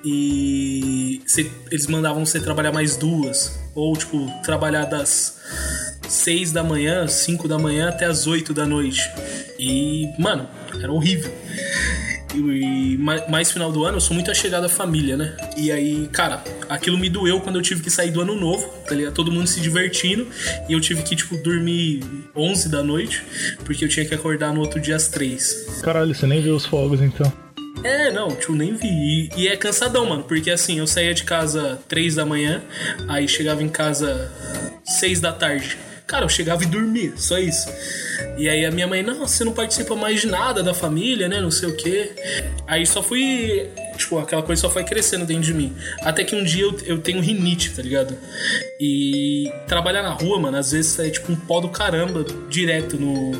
[0.04, 3.58] e você- eles mandavam você trabalhar mais duas.
[3.74, 5.36] Ou, tipo, trabalhar das
[6.08, 9.00] 6 da manhã, 5 da manhã até as 8 da noite.
[9.58, 10.48] E, mano,
[10.80, 11.32] era horrível.
[12.34, 15.36] E, ma- mais final do ano, eu sou muito achegado à família, né?
[15.56, 18.94] E aí, cara, aquilo me doeu quando eu tive que sair do ano novo, tá
[18.94, 19.14] ligado?
[19.14, 20.26] Todo mundo se divertindo.
[20.68, 22.02] E eu tive que, tipo, dormir
[22.34, 23.22] 11 da noite,
[23.64, 25.80] porque eu tinha que acordar no outro dia às 3.
[25.82, 27.32] Caralho, você nem viu os fogos então.
[27.84, 28.88] É, não, tipo, nem vi.
[28.88, 32.62] E, e é cansadão, mano, porque assim, eu saía de casa 3 da manhã,
[33.06, 34.32] aí chegava em casa
[34.84, 35.76] 6 da tarde.
[36.06, 37.66] Cara, eu chegava e dormia, só isso.
[38.36, 41.40] E aí a minha mãe, não, você não participa mais de nada da família, né?
[41.40, 42.12] Não sei o quê.
[42.66, 43.70] Aí só fui.
[43.96, 45.74] Tipo, aquela coisa só foi crescendo dentro de mim.
[46.02, 48.16] Até que um dia eu, eu tenho rinite, tá ligado?
[48.78, 53.30] E trabalhar na rua, mano, às vezes é tipo um pó do caramba direto no,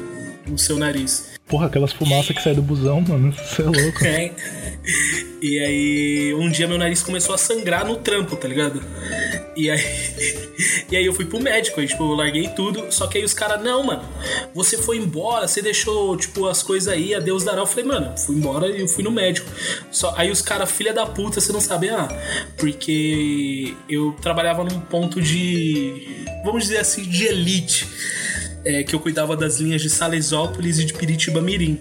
[0.46, 1.33] no seu nariz.
[1.46, 3.32] Porra, aquelas fumaças que saem do busão, mano.
[3.32, 4.04] Você é louco.
[4.04, 4.32] É.
[5.40, 8.82] E aí, um dia meu nariz começou a sangrar no trampo, tá ligado?
[9.54, 9.80] E aí,
[10.90, 12.90] e aí eu fui pro médico, aí, tipo, eu larguei tudo.
[12.90, 14.02] Só que aí os caras, não, mano,
[14.54, 17.60] você foi embora, você deixou, tipo, as coisas aí, a Deus dará.
[17.60, 19.50] Eu falei, mano, fui embora e eu fui no médico.
[19.90, 22.08] Só, aí os caras, filha da puta, você não sabe, ah,
[22.56, 27.86] porque eu trabalhava num ponto de, vamos dizer assim, de elite.
[28.64, 31.78] É, que eu cuidava das linhas de Salesópolis e de Piritiba Mirim.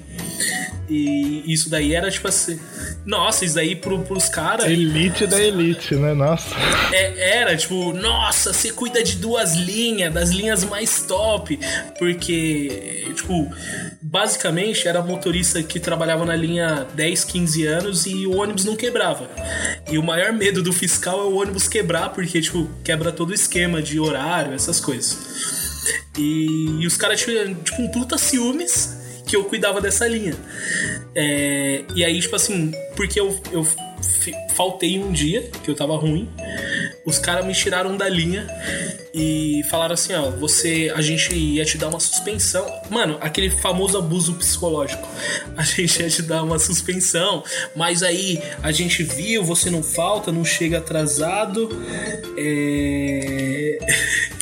[0.90, 2.60] E isso daí era tipo assim.
[3.06, 4.66] Nossa, isso daí pro, pros caras.
[4.68, 6.14] Elite da elite, né?
[6.14, 6.56] Nossa.
[6.92, 11.58] É, era tipo, nossa, você cuida de duas linhas, das linhas mais top.
[11.98, 13.50] Porque, tipo,
[14.02, 19.30] basicamente era motorista que trabalhava na linha 10, 15 anos e o ônibus não quebrava.
[19.90, 23.34] E o maior medo do fiscal é o ônibus quebrar, porque, tipo, quebra todo o
[23.34, 25.63] esquema de horário, essas coisas.
[26.18, 30.36] E, e os caras tinham, tipo, um puta ciúmes que eu cuidava dessa linha.
[31.16, 33.66] É, e aí, tipo assim, porque eu, eu
[34.56, 36.30] faltei um dia, que eu tava ruim,
[37.06, 38.48] os caras me tiraram da linha
[39.14, 42.66] e falaram assim, ó, você, a gente ia te dar uma suspensão.
[42.90, 45.08] Mano, aquele famoso abuso psicológico.
[45.56, 47.44] A gente ia te dar uma suspensão,
[47.76, 51.70] mas aí a gente viu, você não falta, não chega atrasado.
[52.36, 53.78] É...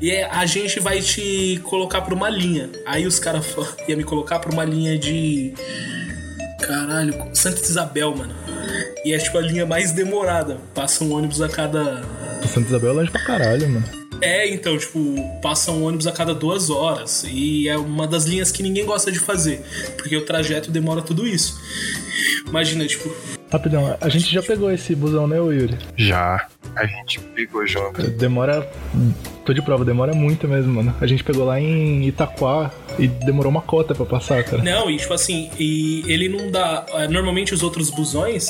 [0.00, 2.70] E é, a gente vai te colocar pra uma linha.
[2.86, 3.46] Aí os caras
[3.88, 5.52] iam me colocar pra uma linha de.
[6.60, 8.34] Caralho, Santa Isabel, mano.
[9.04, 10.58] E é tipo a linha mais demorada.
[10.74, 12.02] Passa um ônibus a cada.
[12.46, 14.00] Santa Isabel é longe pra caralho, mano.
[14.22, 17.24] É, então, tipo, passa um ônibus a cada duas horas.
[17.26, 19.62] E é uma das linhas que ninguém gosta de fazer.
[19.96, 21.58] Porque o trajeto demora tudo isso.
[22.46, 23.14] Imagina, tipo.
[23.50, 25.76] Rapidão, a gente já pegou esse busão, né, Yuri?
[25.96, 26.46] Já.
[26.76, 28.02] A gente pegou junto.
[28.10, 28.70] Demora.
[29.50, 30.94] Tô de prova, demora muito mesmo, mano.
[31.00, 34.62] A gente pegou lá em Itaquá e demorou uma cota pra passar, cara.
[34.62, 36.86] Não, e tipo assim, e ele não dá.
[36.94, 38.46] é, Normalmente os outros busões,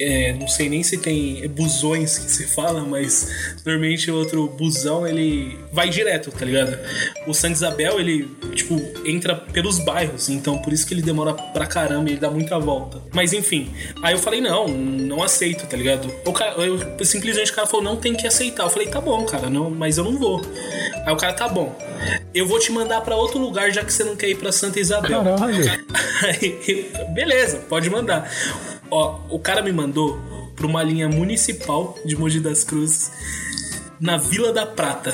[0.00, 5.06] é, não sei nem se tem busões que se fala, mas normalmente o outro busão
[5.06, 6.76] ele vai direto, tá ligado?
[7.24, 11.66] O Santa Isabel, ele, tipo, entra pelos bairros, então por isso que ele demora pra
[11.66, 13.00] caramba e ele dá muita volta.
[13.14, 13.70] Mas enfim,
[14.02, 16.12] aí eu falei, não, não aceito, tá ligado?
[16.26, 18.64] O cara, eu, simplesmente o cara falou, não tem que aceitar.
[18.64, 20.31] Eu falei, tá bom, cara, não, mas eu não vou.
[21.04, 21.76] Aí o cara, tá bom.
[22.34, 24.78] Eu vou te mandar pra outro lugar, já que você não quer ir pra Santa
[24.78, 25.22] Isabel.
[25.22, 25.64] Caralho.
[26.22, 28.30] Aí, beleza, pode mandar.
[28.90, 30.18] Ó, o cara me mandou
[30.54, 33.10] pra uma linha municipal de Mogi das Cruzes
[34.02, 35.12] na Vila da Prata.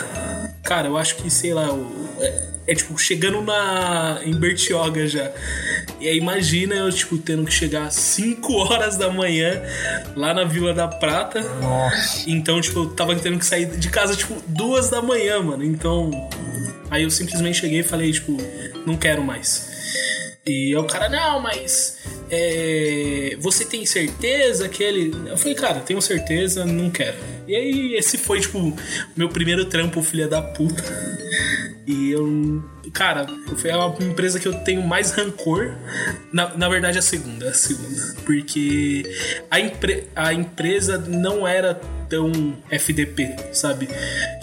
[0.64, 5.31] Cara, eu acho que, sei lá, o- é, é, tipo chegando na em Bertioga já.
[6.01, 9.62] E aí imagina eu tipo tendo que chegar às 5 horas da manhã
[10.16, 11.40] lá na Vila da Prata.
[11.61, 12.29] Nossa.
[12.29, 15.62] Então, tipo, eu tava tendo que sair de casa tipo duas da manhã, mano.
[15.64, 16.11] Então,
[16.90, 18.37] aí eu simplesmente cheguei e falei, tipo,
[18.87, 19.68] não quero mais.
[20.48, 21.98] E aí o cara, não, mas
[22.30, 25.14] é, você tem certeza que ele.
[25.28, 27.16] Eu falei, cara, tenho certeza, não quero.
[27.46, 28.76] E aí, esse foi, tipo,
[29.16, 30.82] meu primeiro trampo, filha da puta.
[31.87, 32.62] E eu.
[32.92, 35.74] Cara, foi a empresa que eu tenho mais rancor.
[36.32, 37.48] Na, na verdade, a segunda.
[37.48, 38.14] A segunda.
[38.24, 39.02] Porque
[39.50, 41.74] a, empre, a empresa não era
[42.08, 43.88] tão FDP, sabe?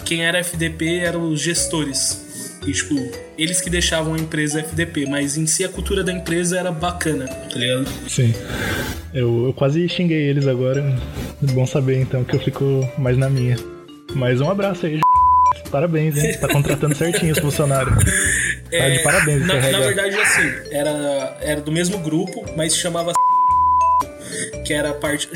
[0.04, 2.25] Quem era FDP eram os gestores.
[2.66, 2.94] E, tipo,
[3.38, 7.26] eles que deixavam a empresa FDP, mas em si a cultura da empresa era bacana,
[7.28, 7.86] tá ligado?
[8.08, 8.34] Sim.
[9.14, 10.82] Eu, eu quase xinguei eles agora.
[11.52, 12.64] Bom saber então que eu fico
[12.98, 13.56] mais na minha.
[14.14, 15.00] Mas um abraço aí,
[15.70, 16.36] Parabéns, hein?
[16.38, 17.94] Tá contratando certinho os funcionários.
[18.70, 19.80] Tá de parabéns, É, na, esse na RH.
[19.80, 23.12] verdade, assim, era, era do mesmo grupo, mas se chamava
[24.64, 25.28] que era a parte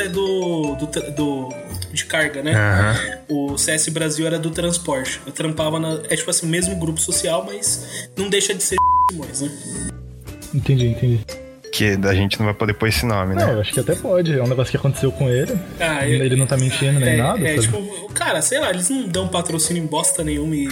[0.00, 1.48] é do, do, do
[1.92, 2.54] de carga, né?
[2.54, 3.18] Aham.
[3.28, 5.20] O CS Brasil era do transporte.
[5.26, 6.00] Eu trampava na.
[6.08, 8.76] É tipo assim, mesmo grupo social, mas não deixa de ser
[9.10, 9.50] Simões, né?
[10.54, 11.20] Entendi, entendi.
[11.72, 13.44] Que a gente não vai poder pôr esse nome, né?
[13.44, 14.36] Não, eu acho que até pode.
[14.36, 15.56] É um negócio que aconteceu com ele.
[15.78, 17.40] Ah, eu- ele não tá mentindo nem é, nada.
[17.48, 17.62] é, sabe?
[17.62, 20.68] tipo, cara, sei lá, eles não dão patrocínio em bosta nenhuma e.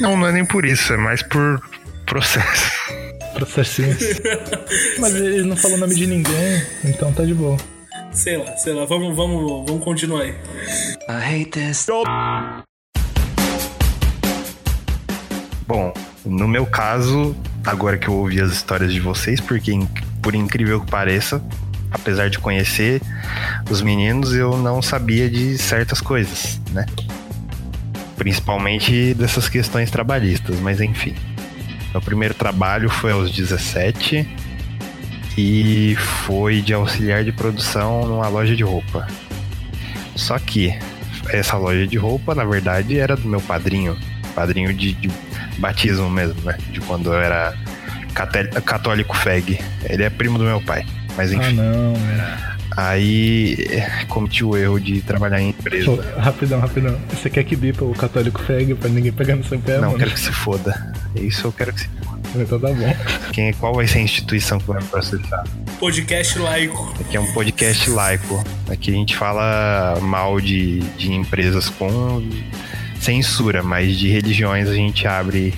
[0.00, 1.60] Não, não é nem por isso, é mais por
[2.06, 2.72] processo.
[3.34, 3.96] Processinho.
[4.98, 7.56] Mas ele não falou o nome de ninguém, então tá de boa.
[8.14, 10.34] Sei lá, sei lá, vamos, vamos, vamos continuar aí.
[11.08, 11.88] I hate this.
[15.66, 15.92] Bom,
[16.24, 17.34] no meu caso,
[17.66, 19.72] agora que eu ouvi as histórias de vocês, porque
[20.22, 21.42] por incrível que pareça,
[21.90, 23.02] apesar de conhecer
[23.68, 26.86] os meninos, eu não sabia de certas coisas, né?
[28.16, 31.16] Principalmente dessas questões trabalhistas, mas enfim.
[31.90, 34.43] Meu primeiro trabalho foi aos 17
[35.36, 39.06] e foi de auxiliar de produção numa loja de roupa.
[40.14, 40.72] Só que
[41.30, 43.96] essa loja de roupa, na verdade, era do meu padrinho,
[44.34, 45.10] padrinho de, de
[45.58, 46.56] batismo mesmo, né?
[46.70, 47.54] De quando eu era
[48.64, 49.58] católico feg.
[49.88, 50.86] Ele é primo do meu pai.
[51.16, 52.22] Mas Ah, enfim, não, velho.
[52.76, 56.14] aí eh, cometi o erro de trabalhar em empresa.
[56.18, 56.96] Rapidão, rapidão.
[57.10, 59.98] Você quer que bipa o católico feg pra ninguém pegar no seu pé, Não, mano?
[59.98, 60.92] quero que se foda.
[61.16, 61.88] Isso eu quero que se.
[62.34, 62.96] Então tá bom.
[63.32, 65.44] Quem, qual vai ser a instituição que vai me processar?
[65.78, 66.94] Podcast laico.
[67.00, 68.44] Aqui é um podcast laico.
[68.68, 72.28] Aqui a gente fala mal de, de empresas com
[73.00, 75.54] censura, mas de religiões a gente abre,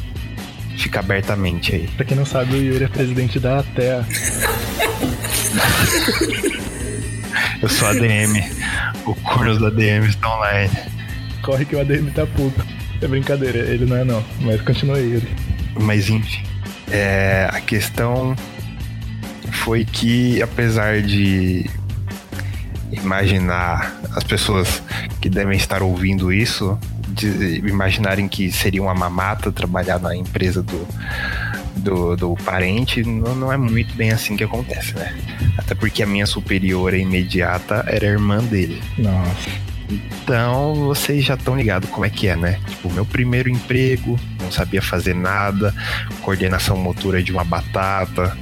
[0.77, 1.89] fica abertamente aí.
[1.97, 4.05] Pra quem não sabe, o Yuri é presidente da ATEA.
[7.63, 8.43] Eu sou ADM.
[9.07, 10.71] O corno da ADM está online.
[11.43, 12.63] Corre que o ADM tá puto.
[13.01, 14.25] É brincadeira, ele não é não.
[14.41, 15.29] Mas continua aí, Yuri.
[15.81, 16.43] Mas enfim,
[16.91, 18.35] é, a questão
[19.65, 21.69] foi que, apesar de
[22.93, 24.83] imaginar as pessoas
[25.21, 30.87] que devem estar ouvindo isso, de imaginarem que seria uma mamata trabalhar na empresa do,
[31.77, 35.17] do, do parente, não, não é muito bem assim que acontece, né?
[35.57, 38.83] Até porque a minha superiora imediata era a irmã dele.
[38.99, 39.76] Nossa.
[39.89, 42.61] Então, vocês já estão ligados como é que é, né?
[42.69, 45.75] Tipo, meu primeiro emprego, não sabia fazer nada,
[46.23, 48.37] coordenação motora de uma batata,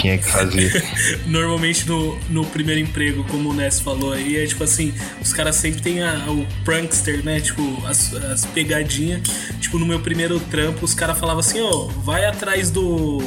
[0.00, 0.84] tinha que fazer.
[1.26, 5.56] Normalmente no, no primeiro emprego, como o Ness falou aí, é tipo assim, os caras
[5.56, 7.40] sempre tem a- o prankster, né?
[7.40, 9.22] Tipo, as, as pegadinhas.
[9.60, 13.18] Tipo, no meu primeiro trampo, os caras falavam assim, ó, vai atrás do.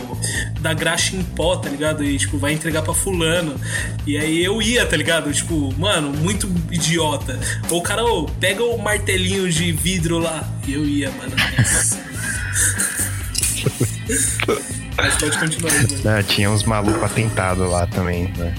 [0.59, 2.03] da graxa em pó, tá ligado?
[2.03, 3.59] E tipo, vai entregar pra fulano.
[4.05, 5.31] E aí eu ia, tá ligado?
[5.33, 7.39] Tipo, mano, muito idiota.
[7.69, 10.47] Ou o cara, ô, pega o martelinho de vidro lá.
[10.67, 11.35] E eu ia, mano.
[14.95, 15.73] Pode continuar.
[16.03, 18.53] Né, tinha uns malucos atentados lá também, né?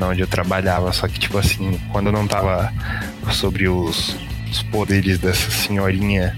[0.00, 0.92] Onde eu trabalhava.
[0.92, 2.72] Só que, tipo assim, quando eu não tava
[3.30, 4.16] sobre os,
[4.50, 6.36] os poderes dessa senhorinha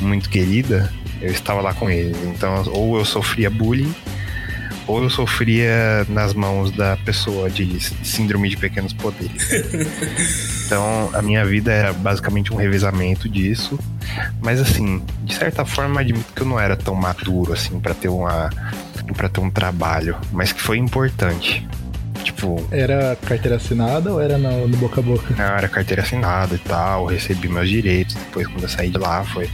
[0.00, 2.16] muito querida, eu estava lá com eles.
[2.24, 3.94] Então, ou eu sofria bullying,
[4.86, 9.48] ou eu sofria nas mãos da pessoa de síndrome de pequenos poderes.
[10.64, 13.78] Então, a minha vida era basicamente um revezamento disso.
[14.42, 18.08] Mas assim, de certa forma, admito que eu não era tão maduro assim para ter
[18.08, 18.48] uma
[19.14, 21.68] para ter um trabalho, mas que foi importante.
[22.24, 25.34] Tipo, Era carteira assinada ou era no, no boca a boca?
[25.36, 28.14] na era carteira assinada e tal, recebi meus direitos.
[28.14, 29.48] Depois, quando eu saí de lá, foi,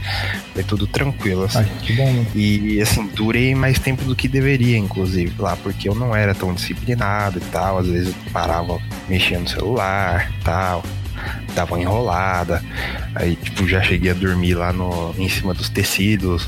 [0.53, 1.59] foi tudo tranquilo, assim.
[1.59, 2.27] Ai, que bom, mano.
[2.33, 6.53] E assim, durei mais tempo do que deveria, inclusive, lá, porque eu não era tão
[6.53, 7.79] disciplinado e tal.
[7.79, 10.83] Às vezes eu parava mexendo no celular e tal.
[11.53, 12.63] Dava uma enrolada.
[13.15, 16.47] Aí, tipo, já cheguei a dormir lá no, em cima dos tecidos.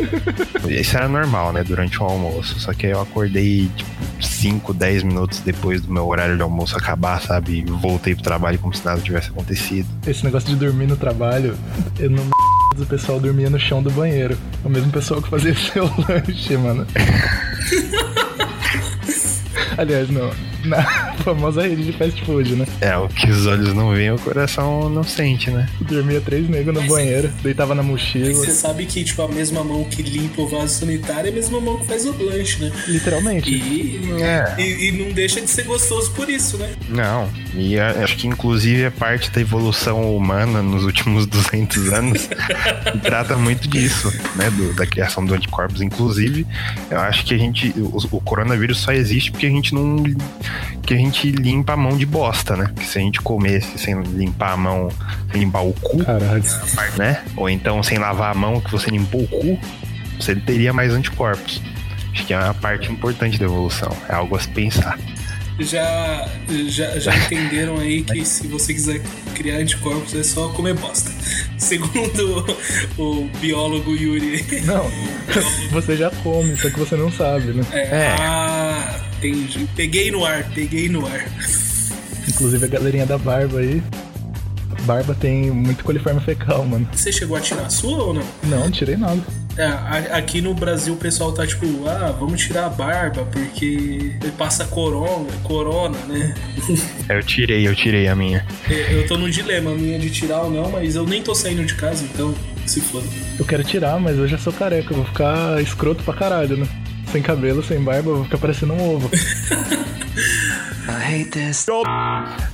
[0.68, 1.62] Isso era normal, né?
[1.62, 2.58] Durante o almoço.
[2.58, 3.90] Só que aí eu acordei, tipo,
[4.20, 7.58] 5, 10 minutos depois do meu horário de almoço acabar, sabe?
[7.58, 9.88] E voltei pro trabalho como se nada tivesse acontecido.
[10.06, 11.56] Esse negócio de dormir no trabalho,
[11.98, 12.28] eu não.
[12.78, 14.38] O pessoal dormia no chão do banheiro.
[14.64, 16.86] O mesmo pessoal que fazia seu lanche, mano.
[19.76, 20.30] Aliás, não.
[20.64, 20.82] Na
[21.24, 22.66] famosa rede de fast food, né?
[22.80, 25.68] É, o que os olhos não veem, o coração não sente, né?
[25.80, 28.32] Dormia três negros no banheiro, deitava na mochila.
[28.34, 31.60] Você sabe que, tipo, a mesma mão que limpa o vaso sanitário é a mesma
[31.60, 32.72] mão que faz o lanche, né?
[32.88, 33.50] Literalmente.
[33.50, 34.54] E, É.
[34.58, 36.70] e, e não deixa de ser gostoso por isso, né?
[36.88, 42.28] Não, e a- acho que inclusive é parte da evolução humana nos últimos 200 anos
[43.02, 45.80] trata muito disso, né, do- da criação do anticorpos.
[45.80, 46.46] Inclusive,
[46.90, 50.02] eu acho que a gente, o, o coronavírus só existe porque a gente não,
[50.82, 52.70] que a gente limpa a mão de bosta, né?
[52.76, 54.88] Que se a gente comesse sem limpar a mão,
[55.30, 56.42] sem limpar o cu, Caralho.
[56.96, 57.22] né?
[57.36, 59.58] Ou então sem lavar a mão que você limpou o cu,
[60.18, 61.62] você teria mais anticorpos.
[62.12, 64.98] Acho que é uma parte importante da evolução, é algo a se pensar.
[65.60, 66.28] Já,
[66.68, 69.00] já, já entenderam aí que se você quiser
[69.34, 71.10] criar anticorpos é só comer bosta.
[71.58, 72.46] Segundo
[72.98, 74.44] o biólogo Yuri.
[74.64, 74.90] Não,
[75.70, 77.64] você já come, só que você não sabe, né?
[77.72, 78.16] É, É.
[78.18, 79.68] Ah, entendi.
[79.76, 81.26] Peguei no ar, peguei no ar.
[82.26, 83.82] Inclusive a galerinha da barba aí.
[84.82, 86.88] Barba tem muito coliforme fecal, mano.
[86.92, 88.22] Você chegou a tirar a sua ou não?
[88.44, 89.20] Não, não tirei nada.
[89.60, 94.64] É, aqui no Brasil o pessoal tá tipo, ah, vamos tirar a barba porque passa
[94.64, 96.34] corona, corona, né?
[97.10, 98.46] Eu tirei, eu tirei a minha.
[98.68, 101.64] eu tô no dilema, a minha de tirar ou não, mas eu nem tô saindo
[101.64, 102.32] de casa, então
[102.64, 103.04] se foda.
[103.36, 106.68] Eu quero tirar, mas eu já sou careca, eu vou ficar escroto pra caralho, né?
[107.10, 109.10] Sem cabelo, sem barba, eu vou ficar parecendo um ovo.
[110.88, 111.66] I hate this.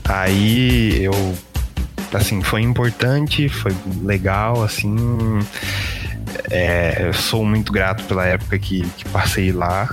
[0.09, 1.13] Aí eu
[2.15, 4.97] assim, foi importante, foi legal, assim.
[6.51, 9.89] É, sou muito grato pela época que, que passei lá.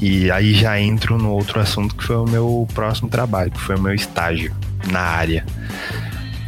[0.00, 3.76] E aí já entro no outro assunto que foi o meu próximo trabalho, que foi
[3.76, 4.54] o meu estágio
[4.90, 5.44] na área.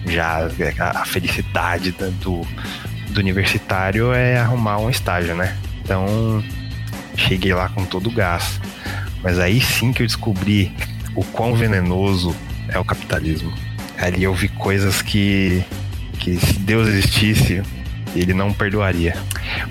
[0.06, 0.48] Já
[0.80, 2.46] a felicidade da- do,
[3.10, 5.54] do universitário é arrumar um estágio, né?
[5.84, 6.42] Então
[7.16, 8.58] cheguei lá com todo o gás.
[9.22, 10.74] Mas aí sim que eu descobri
[11.14, 12.34] o quão venenoso
[12.68, 13.52] é o capitalismo.
[13.98, 15.62] Ali eu vi coisas que,
[16.18, 17.62] que se Deus existisse,
[18.14, 19.14] ele não perdoaria.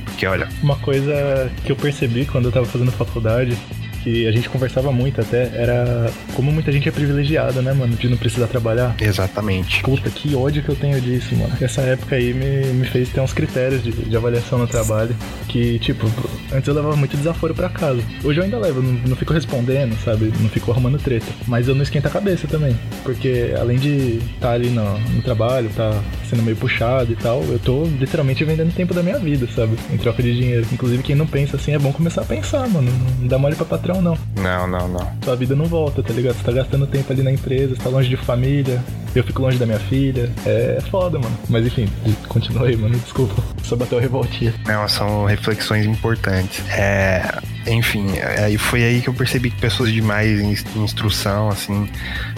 [0.06, 3.58] Porque olha, Uma coisa que eu percebi quando eu tava fazendo faculdade,
[4.04, 7.95] que a gente conversava muito até, era como muita gente é privilegiada, né, mano?
[7.95, 8.95] De não precisar trabalhar.
[8.99, 9.82] exatamente.
[9.84, 11.56] Puta, que ódio que eu tenho disso, mano.
[11.60, 15.16] Essa época aí me, me fez ter uns critérios de, de avaliação no trabalho.
[15.47, 16.10] Que, tipo,
[16.52, 18.02] antes eu levava muito desaforo pra casa.
[18.24, 20.32] Hoje eu ainda levo, não, não fico respondendo, sabe?
[20.39, 21.26] Não fico arrumando treta.
[21.47, 22.78] Mas eu não esquento a cabeça também.
[23.04, 27.60] Porque além de estar ali no, no trabalho, tá sendo meio puxado e tal, eu
[27.60, 29.76] tô literalmente vendendo tempo da minha vida, sabe?
[29.91, 30.66] Em troca de dinheiro.
[30.72, 32.91] Inclusive, quem não pensa assim é bom começar a pensar, mano.
[33.20, 35.12] Não dá mole pra patrão, não Não, não, não.
[35.24, 36.36] sua vida não volta, tá ligado?
[36.36, 38.80] Você tá gastando tempo ali na empresa, você tá longe de família,
[39.16, 40.30] eu fico longe da minha filha.
[40.46, 41.36] É foda, mano.
[41.50, 41.89] Mas enfim,
[42.28, 42.96] continua aí, mano.
[43.00, 43.42] Desculpa.
[43.64, 44.54] Só bateu a revoltinha.
[44.68, 46.64] Não, são reflexões importantes.
[46.70, 48.06] É, enfim,
[48.44, 51.89] aí foi aí que eu percebi que pessoas de mais ins- instrução, assim,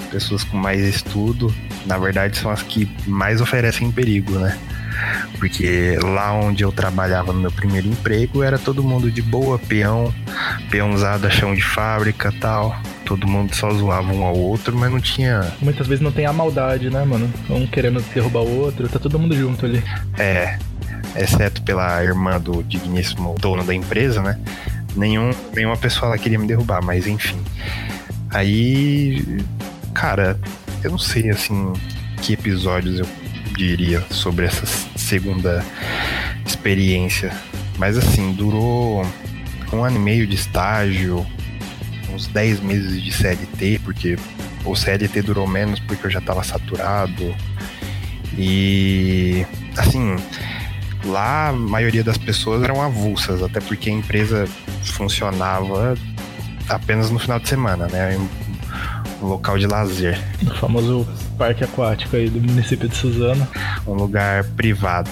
[0.10, 1.54] pessoas com mais estudo,
[1.86, 4.58] na verdade são as que mais oferecem perigo, né?
[5.38, 10.14] Porque lá onde eu trabalhava no meu primeiro emprego era todo mundo de boa, peão,
[10.70, 12.76] peãozada, chão de fábrica tal.
[13.06, 16.34] Todo mundo só zoava um ao outro, mas não tinha Muitas vezes não tem a
[16.34, 17.32] maldade, né, mano?
[17.50, 19.84] Um querendo derrubar o outro, tá todo mundo junto ali.
[20.18, 20.58] É,
[21.16, 24.39] exceto pela irmã do digníssimo dono da empresa, né?
[24.96, 27.39] Nenhum, nenhuma pessoa lá queria me derrubar, mas enfim.
[28.30, 29.44] Aí,
[29.94, 30.39] cara,
[30.84, 31.74] eu não sei assim
[32.22, 33.08] que episódios eu
[33.54, 35.64] diria sobre essa segunda
[36.45, 37.32] experiência,
[37.78, 39.06] mas assim, durou
[39.72, 41.26] um ano e meio de estágio,
[42.14, 44.18] uns 10 meses de CLT, porque
[44.66, 47.36] o CLT durou menos porque eu já tava saturado.
[48.38, 49.45] E
[49.78, 50.16] assim,
[51.06, 54.47] lá a maioria das pessoas eram avulsas, até porque a empresa
[54.84, 55.95] funcionava
[56.70, 58.18] apenas no final de semana, né?
[59.22, 61.08] Um local de lazer, O famoso
[61.44, 63.46] parque aquático aí do município de Suzano.
[63.86, 65.10] um lugar privado.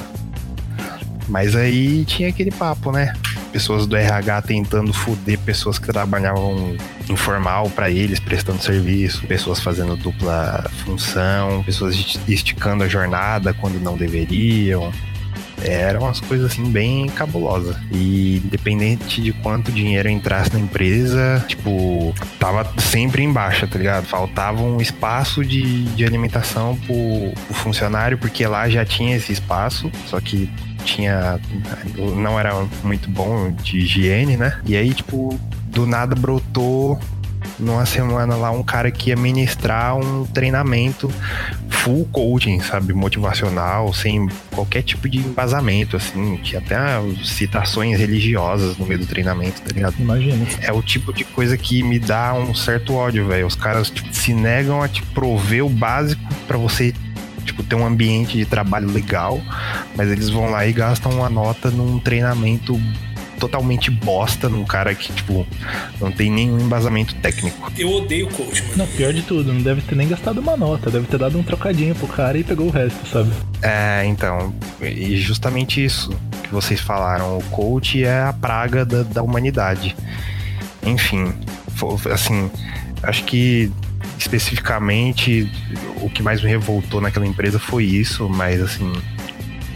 [1.28, 3.12] Mas aí tinha aquele papo, né?
[3.52, 6.78] Pessoas do RH tentando foder pessoas que trabalhavam
[7.10, 13.78] informal pra eles, prestando serviço, pessoas fazendo dupla função, pessoas esti- esticando a jornada quando
[13.82, 14.90] não deveriam.
[15.64, 17.76] Eram umas coisas assim bem cabulosas.
[17.91, 24.05] E independente de quanto dinheiro entrasse na empresa, tipo, tava sempre em baixa, tá ligado?
[24.05, 29.91] Faltava um espaço de, de alimentação pro, pro funcionário, porque lá já tinha esse espaço,
[30.07, 30.49] só que
[30.84, 31.39] tinha.
[32.16, 34.59] não era muito bom de higiene, né?
[34.66, 36.99] E aí, tipo, do nada brotou
[37.62, 41.12] numa semana lá um cara que ia ministrar um treinamento
[41.70, 46.78] full coaching, sabe, motivacional, sem qualquer tipo de embasamento, assim, tinha até
[47.24, 49.95] citações religiosas no meio do treinamento, tá ligado?
[49.99, 50.45] Imagina.
[50.62, 53.47] É o tipo de coisa que me dá um certo ódio, velho.
[53.47, 56.93] Os caras tipo, se negam a te prover o básico para você
[57.45, 59.41] tipo, ter um ambiente de trabalho legal,
[59.95, 62.80] mas eles vão lá e gastam uma nota num treinamento
[63.42, 65.48] totalmente bosta num cara que, tipo,
[66.00, 67.72] não tem nenhum embasamento técnico.
[67.76, 68.78] Eu odeio coach, mano.
[68.78, 71.44] Não, pior de tudo, não deve ter nem gastado uma nota, deve ter dado um
[71.44, 73.32] trocadinho pro cara e pegou o resto, sabe?
[73.64, 76.12] É, então, e justamente isso
[76.44, 79.96] que vocês falaram, o coach é a praga da, da humanidade.
[80.84, 81.34] Enfim,
[82.12, 82.52] assim,
[83.02, 83.72] acho que
[84.20, 85.52] especificamente
[86.00, 88.94] o que mais me revoltou naquela empresa foi isso, mas assim,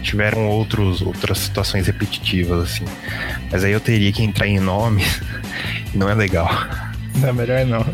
[0.06, 2.84] tiveram outros, outras situações repetitivas, assim.
[3.50, 5.20] Mas aí eu teria que entrar em nomes
[5.92, 6.48] e não é legal.
[7.16, 7.84] Não, é melhor não.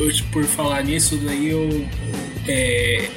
[0.00, 1.86] Hoje, por falar nisso, daí eu.
[2.48, 3.08] É,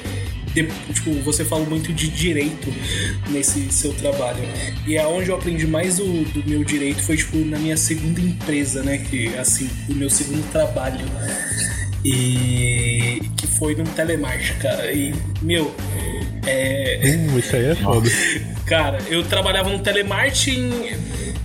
[0.54, 2.72] de, tipo, você falou muito de direito
[3.28, 4.42] nesse seu trabalho.
[4.86, 8.20] E é onde eu aprendi mais do, do meu direito foi, tipo, na minha segunda
[8.20, 8.98] empresa, né?
[8.98, 11.04] Que, assim, o meu segundo trabalho.
[12.04, 14.92] E que foi no telemarketing, cara.
[14.92, 15.74] E, meu,
[16.46, 17.00] é.
[17.04, 18.08] Uh, isso aí é foda.
[18.64, 20.70] Cara, eu trabalhava no telemarketing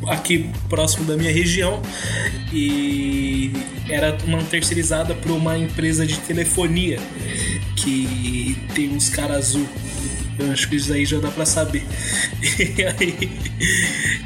[0.07, 1.81] aqui próximo da minha região
[2.51, 3.51] e
[3.89, 6.99] era uma terceirizada para uma empresa de telefonia
[7.75, 9.67] que tem uns caras azul.
[10.39, 11.83] Eu acho que isso aí já dá pra saber.
[12.51, 13.31] E aí,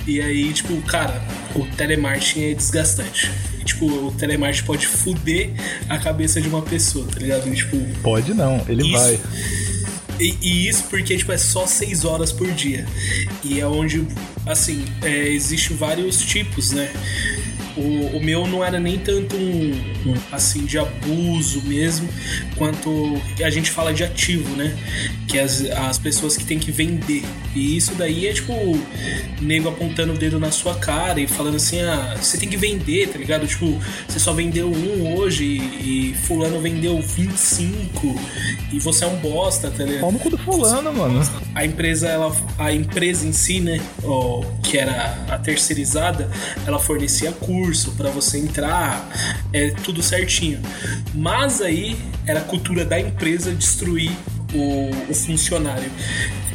[0.08, 1.22] e aí, tipo, cara,
[1.56, 3.32] o telemarketing é desgastante
[3.66, 5.50] tipo, o telemarketing pode fuder
[5.90, 7.48] a cabeça de uma pessoa, tá ligado?
[7.48, 9.20] E, tipo, pode não, ele isso, vai.
[10.20, 12.86] E, e, isso porque, tipo, é só 6 horas por dia.
[13.44, 14.08] E é onde,
[14.46, 16.92] assim, é, existem vários tipos, né?
[17.78, 19.72] O, o meu não era nem tanto um,
[20.06, 22.08] um, assim de abuso mesmo,
[22.56, 24.76] quanto a gente fala de ativo, né?
[25.28, 27.24] Que as, as pessoas que tem que vender.
[27.54, 28.54] E isso daí é tipo
[29.42, 33.10] nego apontando o dedo na sua cara e falando assim: ah, você tem que vender,
[33.10, 33.46] tá ligado?
[33.46, 38.20] Tipo, você só vendeu um hoje e, e fulano vendeu 25
[38.72, 40.02] e você é um bosta, tá ligado?
[40.02, 41.22] Como do fulano, mano.
[41.54, 43.82] A empresa, ela, a empresa em si, né?
[44.04, 46.30] Ó, que era a terceirizada,
[46.66, 49.10] ela fornecia curso curso para você entrar,
[49.52, 50.62] é tudo certinho.
[51.14, 51.98] Mas aí
[52.28, 54.12] era a cultura da empresa destruir
[54.54, 55.90] o, o funcionário.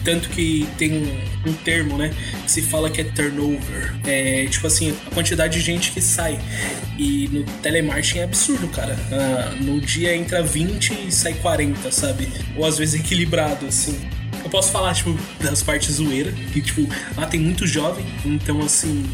[0.05, 2.11] Tanto que tem um, um, termo, né?
[2.45, 3.95] Que se fala que é turnover.
[4.07, 6.39] É tipo assim, a quantidade de gente que sai.
[6.97, 8.97] E no telemarketing é absurdo, cara.
[9.13, 12.29] Ah, no dia entra 20 e sai 40, sabe?
[12.57, 13.99] Ou às vezes equilibrado, assim.
[14.43, 19.05] Eu posso falar, tipo, das partes zoeira, que, tipo, lá tem muito jovem, então, assim,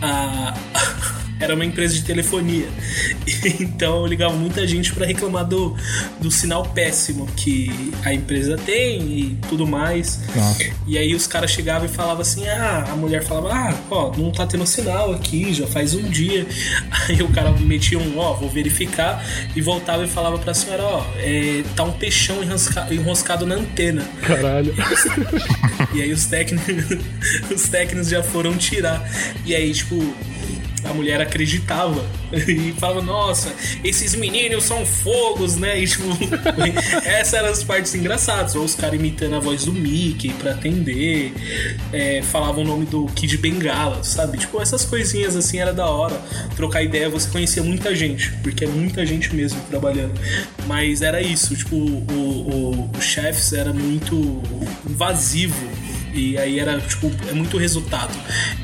[0.00, 0.54] a,
[1.40, 2.68] era uma empresa de telefonia.
[3.60, 5.76] Então ligava muita gente para reclamar do,
[6.20, 10.20] do sinal péssimo que a empresa tem e tudo mais.
[10.34, 10.70] Nossa.
[10.86, 14.30] E aí os caras chegavam e falavam assim: ah, a mulher falava, ah, ó, não
[14.30, 16.46] tá tendo sinal aqui, já faz um dia.
[17.08, 19.24] Aí o cara metia um, ó, vou verificar,
[19.56, 24.06] e voltava e falava pra senhora, ó, é, tá um peixão enroscado, enroscado na antena.
[24.22, 24.74] Caralho.
[25.94, 26.98] E aí os técnicos,
[27.50, 29.06] os técnicos já foram tirar.
[29.44, 29.96] E aí, tipo,
[30.84, 33.52] a mulher acreditava e falava, nossa,
[33.84, 35.80] esses meninos são fogos, né?
[35.80, 36.04] E, tipo,
[37.04, 38.54] essas eram as partes engraçadas.
[38.54, 41.32] Ou os caras imitando a voz do Mickey pra atender,
[41.92, 44.38] é, falavam o nome do Kid Bengala, sabe?
[44.38, 46.20] Tipo, essas coisinhas assim era da hora.
[46.56, 50.12] Trocar ideia, você conhecia muita gente, porque é muita gente mesmo trabalhando.
[50.66, 54.42] Mas era isso, tipo, o, o, o Chefs era muito
[54.88, 58.12] invasivo e aí era, tipo, é muito resultado.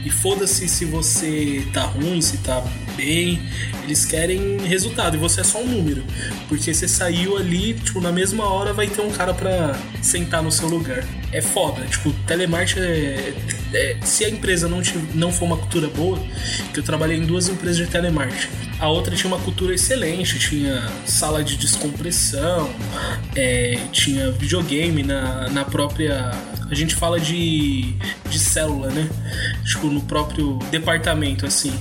[0.04, 2.62] E foda-se se você tá ruim, se tá
[2.96, 3.40] bem,
[3.84, 6.04] eles querem resultado e você é só um número.
[6.48, 10.52] Porque você saiu ali, tipo, na mesma hora vai ter um cara pra sentar no
[10.52, 11.04] seu lugar.
[11.32, 13.34] É foda, tipo, telemarketing é,
[13.72, 16.18] é, se a empresa não, te, não for uma cultura boa,
[16.72, 18.48] que eu trabalhei em duas empresas de telemarketing.
[18.78, 22.70] A outra tinha uma cultura excelente, tinha sala de descompressão,
[23.34, 26.32] é, tinha videogame na, na própria
[26.70, 27.94] a gente fala de,
[28.28, 29.08] de célula, né?
[29.64, 31.72] Tipo, no próprio departamento, assim.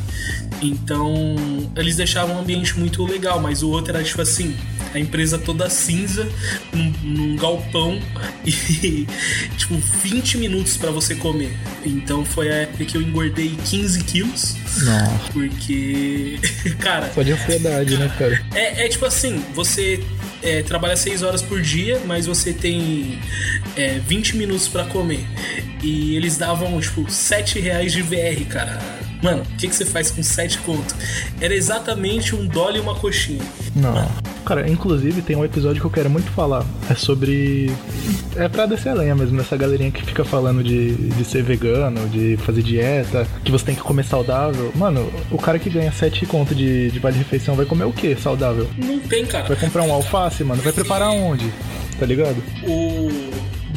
[0.61, 1.35] Então,
[1.75, 4.55] eles deixavam um ambiente muito legal, mas o outro era tipo assim:
[4.93, 6.27] a empresa toda cinza,
[6.73, 7.99] num, num galpão
[8.45, 9.07] e,
[9.57, 11.55] tipo, 20 minutos pra você comer.
[11.85, 14.55] Então foi a época que eu engordei 15 quilos.
[14.83, 15.31] Nossa.
[15.31, 16.39] Porque,
[16.79, 18.41] cara, Só de ansiedade, né, cara?
[18.55, 20.03] é, é tipo assim, você
[20.41, 23.19] é, trabalha 6 horas por dia, mas você tem
[23.75, 25.25] é, 20 minutos pra comer.
[25.81, 28.97] E eles davam, tipo, 7 reais de VR, cara.
[29.22, 30.95] Mano, o que, que você faz com 7 conto?
[31.41, 33.41] Era exatamente um dólar e uma coxinha.
[33.76, 34.07] Não.
[34.45, 36.65] Cara, inclusive tem um episódio que eu quero muito falar.
[36.89, 37.72] É sobre.
[38.36, 42.07] É pra descer a lenha mesmo, essa galerinha que fica falando de, de ser vegano,
[42.07, 44.72] de fazer dieta, que você tem que comer saudável.
[44.76, 48.70] Mano, o cara que ganha 7 conto de, de vale-refeição vai comer o que saudável?
[48.78, 49.47] Não tem, cara.
[49.47, 50.61] Vai comprar um alface, mano?
[50.61, 51.51] Vai preparar onde?
[51.99, 52.38] Tá ligado?
[52.63, 53.09] o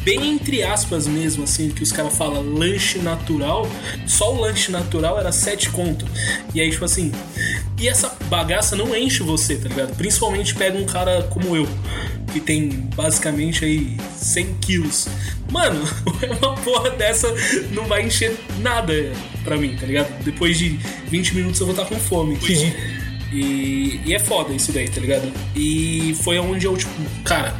[0.03, 3.67] bem entre aspas mesmo, assim, que os caras falam lanche natural,
[4.05, 6.05] só o lanche natural era 7 conto.
[6.53, 7.11] E aí, tipo assim,
[7.79, 9.95] e essa bagaça não enche você, tá ligado?
[9.95, 11.67] Principalmente pega um cara como eu,
[12.31, 15.07] que tem basicamente aí 100 quilos.
[15.49, 15.81] Mano,
[16.41, 17.27] uma porra dessa
[17.71, 18.93] não vai encher nada
[19.43, 20.23] pra mim, tá ligado?
[20.23, 20.79] Depois de
[21.09, 22.37] 20 minutos eu vou estar com fome.
[22.41, 22.71] Sim.
[23.33, 25.31] E, e é foda isso daí, tá ligado?
[25.55, 26.91] E foi onde eu, tipo,
[27.23, 27.53] cara,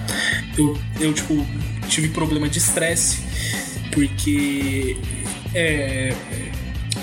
[0.57, 1.45] eu, eu tipo,
[1.91, 3.19] tive problema de estresse,
[3.91, 4.97] porque
[5.53, 6.13] é.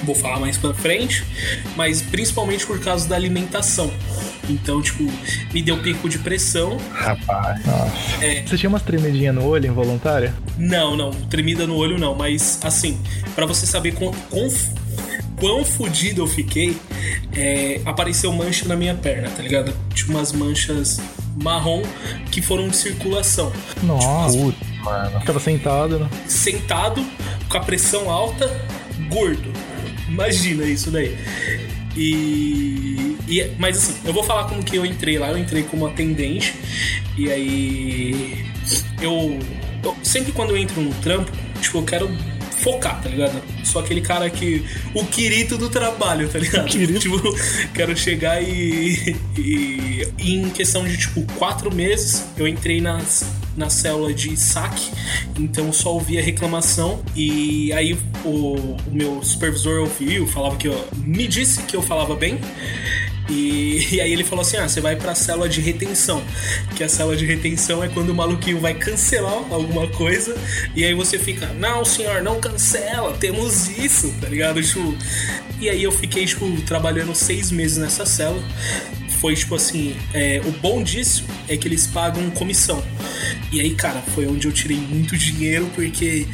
[0.04, 1.24] Vou falar mais pra frente,
[1.76, 3.92] mas principalmente por causa da alimentação.
[4.48, 5.04] Então, tipo,
[5.52, 6.78] me deu pico de pressão.
[6.92, 7.64] Rapaz.
[7.66, 8.24] Nossa.
[8.24, 8.42] É.
[8.42, 10.32] Você tinha umas tremidinhas no olho involuntária?
[10.56, 12.98] Não, não, tremida no olho não, mas assim,
[13.34, 14.48] pra você saber quão, quão,
[15.36, 16.76] quão fudido eu fiquei,
[17.36, 19.74] é, apareceu mancha na minha perna, tá ligado?
[19.92, 21.00] Tinha umas manchas
[21.42, 21.82] marrom
[22.30, 23.52] que foram de circulação.
[23.82, 24.38] Nossa.
[24.38, 25.20] Putz, mano.
[25.24, 26.08] Tava sentado, né?
[26.26, 27.04] Sentado,
[27.48, 28.46] com a pressão alta,
[29.08, 29.52] gordo.
[30.08, 31.16] Imagina isso daí.
[31.96, 35.28] E, e- Mas assim, eu vou falar como que eu entrei lá.
[35.30, 36.54] Eu entrei como atendente.
[37.16, 38.44] E aí.
[39.00, 39.38] Eu,
[39.82, 41.30] eu- Sempre quando eu entro num trampo,
[41.60, 42.10] tipo, eu quero
[42.62, 43.40] focar, tá ligado?
[43.64, 44.64] Sou aquele cara que.
[44.94, 46.66] O quirito do trabalho, tá ligado?
[46.66, 47.00] Quirito.
[47.00, 47.20] Tipo,
[47.74, 50.08] quero chegar e, e.
[50.18, 53.24] e Em questão de, tipo, quatro meses, eu entrei nas,
[53.58, 54.90] na célula de saque,
[55.38, 57.02] então só ouvia reclamação.
[57.14, 60.88] E aí o, o meu supervisor ouviu, falava que eu.
[60.96, 62.38] Me disse que eu falava bem.
[63.28, 66.22] E, e aí ele falou assim: ah, você vai pra célula de retenção.
[66.76, 70.36] Que a célula de retenção é quando o maluquinho vai cancelar alguma coisa.
[70.74, 74.62] E aí você fica, não, senhor, não cancela, temos isso, tá ligado?
[74.62, 74.96] Tipo,
[75.60, 78.42] e aí eu fiquei, tipo, trabalhando seis meses nessa célula.
[79.20, 82.82] Foi tipo assim, é, o bom disso é que eles pagam comissão.
[83.50, 86.26] E aí, cara, foi onde eu tirei muito dinheiro porque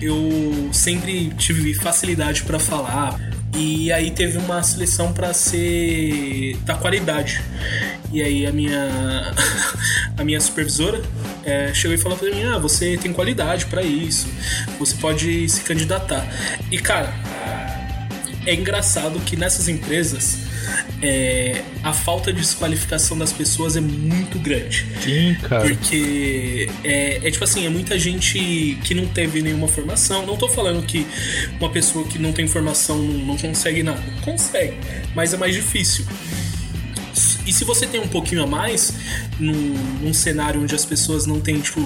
[0.00, 3.18] eu sempre tive facilidade pra falar.
[3.56, 7.42] E aí teve uma seleção pra ser da qualidade.
[8.12, 9.34] E aí a minha
[10.16, 11.02] a minha supervisora
[11.44, 14.26] é, chegou e falou pra mim: "Ah, você tem qualidade pra isso.
[14.78, 16.26] Você pode se candidatar".
[16.70, 17.12] E cara,
[18.46, 20.49] é engraçado que nessas empresas
[21.02, 24.86] é, a falta de desqualificação das pessoas é muito grande.
[25.02, 25.62] Sim, cara.
[25.62, 30.26] Porque é, é tipo assim, é muita gente que não teve nenhuma formação.
[30.26, 31.06] Não tô falando que
[31.58, 34.02] uma pessoa que não tem formação não, não consegue nada.
[34.22, 34.76] Consegue,
[35.14, 36.04] mas é mais difícil.
[37.46, 38.94] E se você tem um pouquinho a mais,
[39.38, 41.80] num, num cenário onde as pessoas não têm, tipo,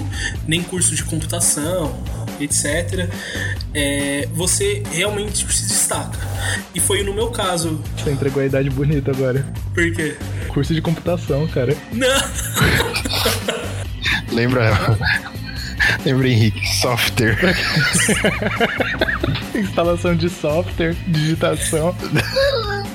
[0.47, 1.97] nem curso de computação,
[2.39, 3.09] etc.,
[3.73, 6.17] é, você realmente se destaca.
[6.73, 7.81] E foi no meu caso.
[7.97, 9.45] Você entregou a idade bonita agora.
[9.73, 10.15] Por quê?
[10.49, 11.75] Curso de computação, cara.
[11.91, 12.07] Não!
[14.31, 14.71] Lembra.
[16.05, 16.65] Lembra, Henrique?
[16.79, 17.37] Software.
[19.55, 21.95] Instalação de software, digitação.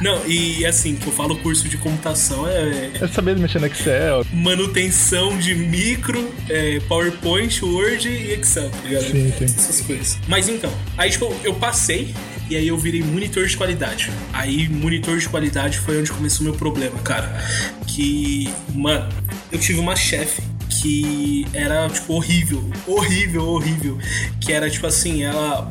[0.00, 4.24] Não, e assim, que eu falo curso de computação é É saber mexer no Excel.
[4.32, 9.04] manutenção de micro, é, PowerPoint, Word e Excel, tá ligado?
[9.04, 9.44] Sim, sim.
[9.44, 10.18] Essas coisas.
[10.28, 12.14] Mas então, aí tipo, eu passei
[12.48, 14.10] e aí eu virei monitor de qualidade.
[14.32, 17.40] Aí, monitor de qualidade foi onde começou o meu problema, cara.
[17.86, 19.08] Que, mano,
[19.52, 20.42] eu tive uma chefe
[20.80, 22.70] que era, tipo, horrível.
[22.86, 23.98] Horrível, horrível.
[24.40, 25.70] Que era, tipo assim, ela.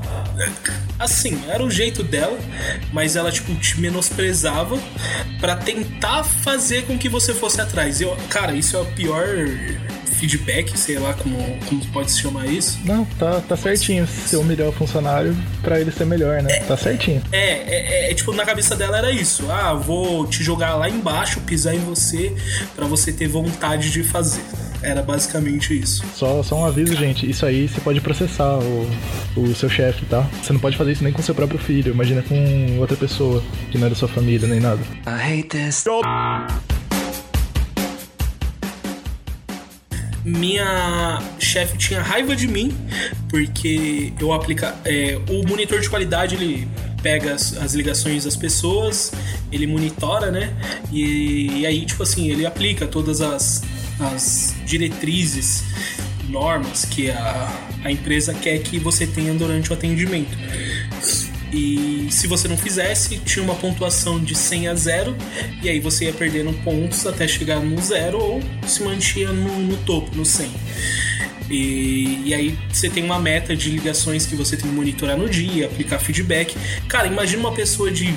[0.97, 2.37] Assim, era o jeito dela,
[2.93, 4.77] mas ela, tipo, te menosprezava
[5.39, 8.01] pra tentar fazer com que você fosse atrás.
[8.01, 9.25] Eu, cara, isso é o pior
[10.19, 12.77] feedback, sei lá como, como pode se chamar isso.
[12.83, 14.05] Não, tá, tá certinho.
[14.05, 16.59] Se eu humilhar o funcionário pra ele ser melhor, né?
[16.59, 17.23] Tá certinho.
[17.31, 19.49] É, é, é, tipo, na cabeça dela era isso.
[19.49, 22.35] Ah, vou te jogar lá embaixo, pisar em você,
[22.75, 24.43] pra você ter vontade de fazer.
[24.81, 26.03] Era basicamente isso.
[26.15, 27.29] Só, só um aviso, gente.
[27.29, 28.89] Isso aí você pode processar o,
[29.35, 30.27] o seu chefe, tá?
[30.41, 31.91] Você não pode fazer isso nem com seu próprio filho.
[31.91, 34.81] Imagina com outra pessoa que não é da sua família nem nada.
[35.05, 35.83] I hate this.
[40.23, 42.75] minha chefe tinha raiva de mim
[43.29, 46.67] porque eu aplica é, o monitor de qualidade ele
[47.01, 49.13] pega as, as, ligações das pessoas,
[49.51, 50.53] ele monitora, né?
[50.91, 53.63] E, e aí, tipo assim, ele aplica todas as,
[53.99, 55.63] as diretrizes,
[56.27, 57.51] normas que a,
[57.83, 60.37] a empresa quer que você tenha durante o atendimento.
[61.51, 65.15] E se você não fizesse, tinha uma pontuação de 100 a 0,
[65.63, 69.77] e aí você ia perdendo pontos até chegar no zero ou se mantinha no, no
[69.77, 70.49] topo, no 100.
[71.49, 75.27] E, e, aí você tem uma meta de ligações que você tem que monitorar no
[75.27, 76.55] dia, aplicar feedback.
[76.87, 78.13] Cara, imagina uma pessoa de.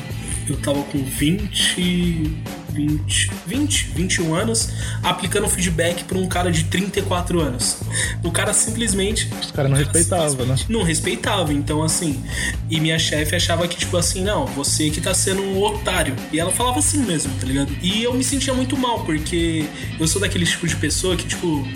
[0.46, 2.30] Eu tava com 20.
[2.72, 4.70] 20, 20, 21 anos,
[5.02, 7.78] aplicando feedback para um cara de 34 anos.
[8.22, 9.28] O cara simplesmente.
[9.40, 10.56] Os caras não respeitavam, né?
[10.68, 11.52] Não respeitava.
[11.52, 12.22] Então, assim.
[12.70, 16.16] E minha chefe achava que, tipo assim, não, você que tá sendo um otário.
[16.32, 17.72] E ela falava assim mesmo, tá ligado?
[17.82, 19.66] E eu me sentia muito mal, porque
[19.98, 21.66] eu sou daquele tipo de pessoa que, tipo.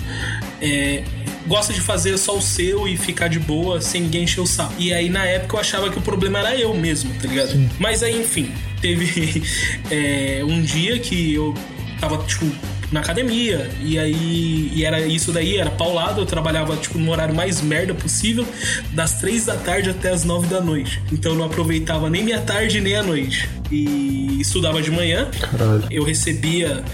[0.60, 1.04] É,
[1.46, 4.74] gosta de fazer só o seu e ficar de boa sem ninguém encher o saco.
[4.78, 7.52] E aí, na época, eu achava que o problema era eu mesmo, tá ligado?
[7.52, 7.70] Sim.
[7.78, 9.42] Mas aí, enfim, teve
[9.90, 11.54] é, um dia que eu
[12.00, 12.46] tava, tipo,
[12.90, 13.70] na academia.
[13.80, 16.20] E aí, e era isso daí, era paulado.
[16.20, 18.46] Eu trabalhava, tipo, no horário mais merda possível,
[18.92, 21.02] das três da tarde até as nove da noite.
[21.12, 23.48] Então eu não aproveitava nem minha tarde nem a noite.
[23.70, 25.28] E estudava de manhã.
[25.40, 25.86] Caralho.
[25.90, 26.84] Eu recebia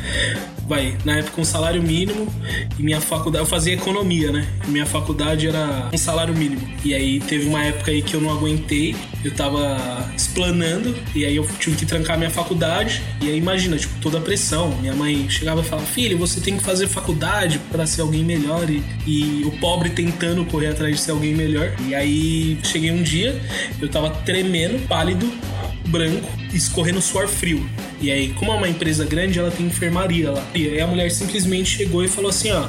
[0.72, 2.26] vai, na época um salário mínimo
[2.78, 4.48] e minha faculdade, eu fazia economia, né?
[4.66, 6.66] Minha faculdade era um salário mínimo.
[6.82, 11.36] E aí teve uma época aí que eu não aguentei, eu tava explanando e aí
[11.36, 13.02] eu tive que trancar minha faculdade.
[13.20, 14.70] E aí imagina, tipo, toda a pressão.
[14.80, 18.70] Minha mãe chegava e falava: "Filho, você tem que fazer faculdade para ser alguém melhor"
[18.70, 21.70] e, e o pobre tentando correr atrás de ser alguém melhor.
[21.86, 23.38] E aí cheguei um dia,
[23.78, 25.30] eu tava tremendo, pálido,
[25.86, 27.68] branco, escorrendo suor frio.
[28.02, 30.44] E aí, como é uma empresa grande, ela tem enfermaria lá.
[30.52, 32.66] E aí a mulher simplesmente chegou e falou assim: ó,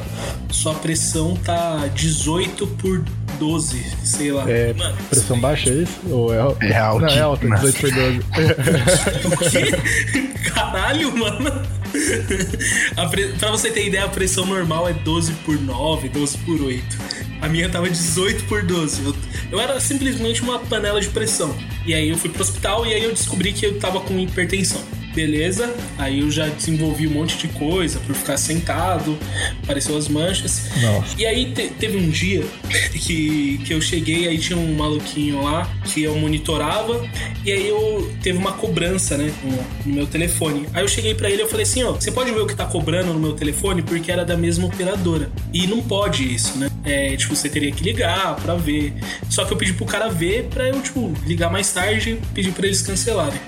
[0.51, 3.03] sua pressão tá 18 por
[3.39, 4.47] 12, sei lá.
[4.47, 5.99] É, Mano, pressão baixa é isso?
[6.07, 7.07] Ou é, é alta?
[7.07, 8.19] Não, é alta, 18 por 12.
[9.25, 10.51] o quê?
[10.51, 11.51] Caralho, mano.
[13.09, 13.27] Pre...
[13.39, 16.85] Pra você ter ideia, a pressão normal é 12 por 9, 12 por 8.
[17.41, 19.03] A minha tava 18 por 12.
[19.03, 19.15] Eu,
[19.53, 21.55] eu era simplesmente uma panela de pressão.
[21.87, 24.81] E aí eu fui pro hospital e aí eu descobri que eu tava com hipertensão
[25.13, 25.73] beleza.
[25.97, 29.17] Aí eu já desenvolvi um monte de coisa por ficar sentado,
[29.63, 30.69] apareceu as manchas.
[30.81, 31.15] Nossa.
[31.17, 32.43] E aí te, teve um dia
[32.93, 37.07] que, que eu cheguei, aí tinha um maluquinho lá que eu monitorava,
[37.45, 40.67] e aí eu teve uma cobrança, né, no, no meu telefone.
[40.73, 42.65] Aí eu cheguei para ele e falei assim, ó, você pode ver o que tá
[42.65, 43.81] cobrando no meu telefone?
[43.81, 45.29] Porque era da mesma operadora.
[45.53, 46.69] E não pode isso, né?
[46.85, 48.93] É, tipo, você teria que ligar para ver.
[49.29, 52.51] Só que eu pedi pro cara ver pra eu, tipo, ligar mais tarde e pedir
[52.51, 53.39] pra eles cancelarem.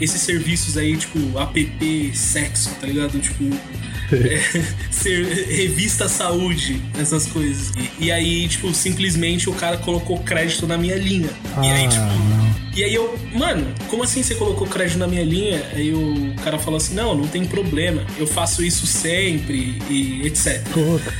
[0.00, 3.18] Esses serviços aí tipo, app sexo, tá ligado?
[3.18, 3.44] Tipo,
[4.14, 7.72] é, ser revista saúde, essas coisas.
[7.76, 11.30] E, e, aí, tipo, simplesmente o cara colocou crédito na minha linha.
[11.56, 12.04] Ah, e aí, tipo.
[12.04, 12.46] não.
[12.76, 15.64] E aí eu, mano, como assim você colocou crédito na minha linha?
[15.72, 20.62] Aí o cara falou assim: não, não tem problema, eu faço isso sempre e etc.
[20.68, 21.14] Puta.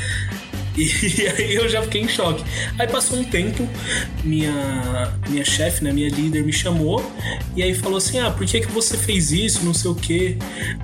[0.76, 2.44] E aí eu já fiquei em choque.
[2.78, 3.68] Aí passou um tempo,
[4.22, 7.04] minha, minha chefe, né, minha líder, me chamou
[7.56, 9.64] e aí falou assim: Ah, por que, que você fez isso?
[9.64, 10.36] Não sei o quê.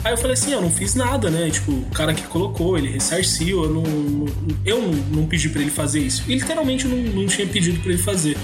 [0.05, 1.51] Aí eu falei assim: Eu não fiz nada, né?
[1.51, 3.85] Tipo, o cara que colocou, ele ressarciu, eu não,
[4.65, 6.25] eu não, não pedi para ele fazer isso.
[6.29, 8.37] E literalmente eu não, não tinha pedido para ele fazer.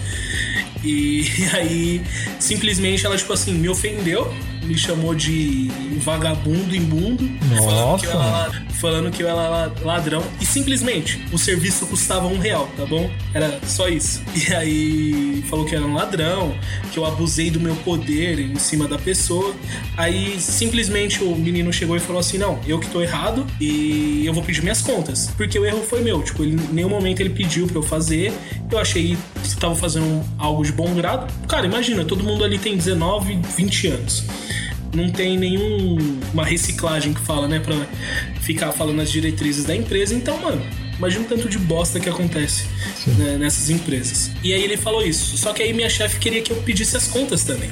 [0.84, 2.02] E aí,
[2.38, 4.32] simplesmente ela, tipo assim, me ofendeu
[4.68, 7.24] me chamou de vagabundo imundo.
[7.50, 7.64] Nossa.
[7.64, 10.22] Falando que, eu era, falando que eu era ladrão.
[10.40, 13.10] E simplesmente, o serviço custava um real, tá bom?
[13.32, 14.22] Era só isso.
[14.48, 16.54] E aí falou que era um ladrão,
[16.92, 19.54] que eu abusei do meu poder em cima da pessoa.
[19.96, 24.32] Aí simplesmente o menino chegou e falou assim: não, eu que tô errado e eu
[24.32, 25.30] vou pedir minhas contas.
[25.36, 26.22] Porque o erro foi meu.
[26.22, 28.32] Tipo, ele, em nenhum momento ele pediu pra eu fazer.
[28.70, 31.32] Eu achei que tava fazendo algo de bom grado.
[31.48, 34.24] Cara, imagina, todo mundo ali tem 19, 20 anos
[34.94, 37.74] não tem nenhuma reciclagem que fala, né, pra
[38.40, 40.14] ficar falando as diretrizes da empresa.
[40.14, 40.64] Então, mano,
[40.96, 42.66] imagina o tanto de bosta que acontece
[43.18, 44.30] né, nessas empresas.
[44.42, 45.36] E aí ele falou isso.
[45.36, 47.70] Só que aí minha chefe queria que eu pedisse as contas também.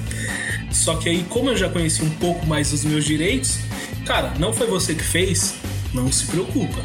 [0.71, 3.59] Só que aí, como eu já conheci um pouco mais dos meus direitos,
[4.05, 5.55] cara, não foi você que fez,
[5.95, 6.79] não se preocupa.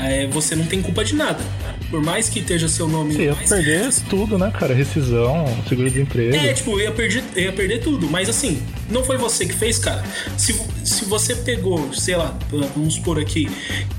[0.00, 1.42] É, você não tem culpa de nada
[1.90, 3.14] por mais que esteja seu nome.
[3.14, 4.74] Você ia perder tudo, né, cara?
[4.74, 6.36] Rescisão, seguro-desemprego.
[6.36, 8.08] É, tipo, eu ia, perder, ia perder tudo.
[8.08, 10.02] Mas assim, não foi você que fez, cara.
[10.36, 10.52] Se,
[10.84, 13.48] se você pegou, sei lá, vamos supor aqui,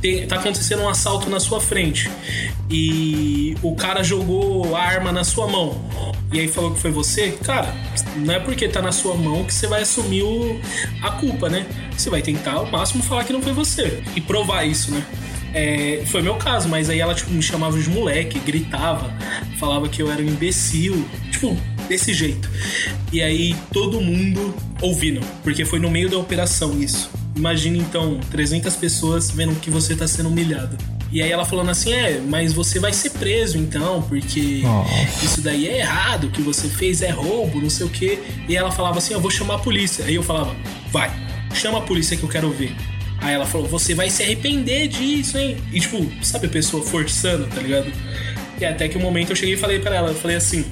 [0.02, 2.10] tem, tá acontecendo um assalto na sua frente
[2.70, 5.80] e o cara jogou a arma na sua mão
[6.32, 7.74] e aí falou que foi você, cara,
[8.18, 10.60] não é porque tá na sua mão que você vai assumir o,
[11.02, 11.66] a culpa, né?
[11.98, 15.04] Você vai tentar ao máximo falar que não foi você e provar isso, né?
[15.54, 19.12] É, foi meu caso, mas aí ela tipo, me chamava de moleque, gritava,
[19.58, 22.50] falava que eu era um imbecil, tipo, desse jeito.
[23.12, 27.10] E aí todo mundo ouvindo, porque foi no meio da operação isso.
[27.36, 30.78] Imagina então 300 pessoas vendo que você tá sendo humilhado.
[31.12, 35.26] E aí ela falando assim, é, mas você vai ser preso então, porque Nossa.
[35.26, 38.20] isso daí é errado, o que você fez é roubo, não sei o quê.
[38.48, 40.06] E ela falava assim, eu vou chamar a polícia.
[40.06, 40.56] Aí eu falava,
[40.92, 41.12] vai,
[41.54, 42.76] chama a polícia que eu quero ver.
[43.22, 45.58] Aí ela falou, você vai se arrepender disso, hein?
[45.72, 47.92] E tipo, sabe a pessoa forçando, tá ligado?
[48.60, 50.66] E até que um momento eu cheguei e falei pra ela, eu falei assim,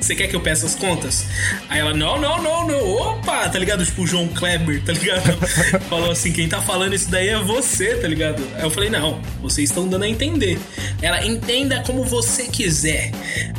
[0.00, 1.26] você quer que eu peça as contas?
[1.68, 3.84] Aí ela, não, não, não, não, opa, tá ligado?
[3.84, 5.36] Tipo o João Kleber, tá ligado?
[5.88, 8.42] Falou assim, quem tá falando isso daí é você, tá ligado?
[8.54, 10.58] Aí eu falei, não, vocês estão dando a entender.
[11.02, 13.12] Ela, entenda como você quiser,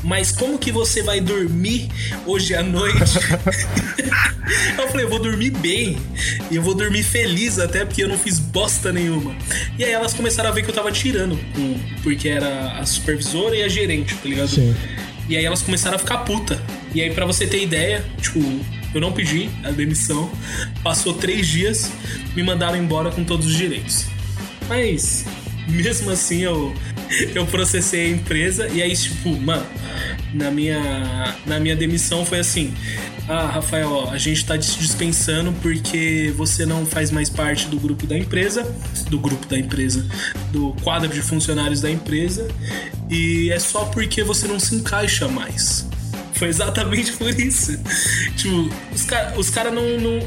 [0.03, 1.89] mas como que você vai dormir
[2.25, 2.97] hoje à noite?
[4.77, 5.97] eu falei, eu vou dormir bem,
[6.49, 9.35] e eu vou dormir feliz até porque eu não fiz bosta nenhuma.
[9.77, 11.39] E aí elas começaram a ver que eu tava tirando,
[12.03, 14.49] porque era a supervisora e a gerente, tá ligado?
[14.49, 14.75] Sim.
[15.31, 16.61] E aí elas começaram a ficar puta.
[16.93, 18.37] E aí, pra você ter ideia, tipo,
[18.93, 20.29] eu não pedi a demissão.
[20.83, 21.89] Passou três dias,
[22.35, 24.07] me mandaram embora com todos os direitos.
[24.67, 25.25] Mas,
[25.69, 26.75] mesmo assim, eu,
[27.33, 28.67] eu processei a empresa.
[28.73, 29.65] E aí, tipo, mano,
[30.33, 32.73] na minha, na minha demissão foi assim:
[33.27, 37.79] Ah, Rafael, ó, a gente tá te dispensando porque você não faz mais parte do
[37.79, 38.63] grupo da empresa,
[39.09, 40.05] do grupo da empresa,
[40.51, 42.47] do quadro de funcionários da empresa,
[43.09, 45.87] e é só porque você não se encaixa mais.
[46.33, 47.77] Foi exatamente por isso.
[48.35, 50.19] tipo, os caras os cara não, não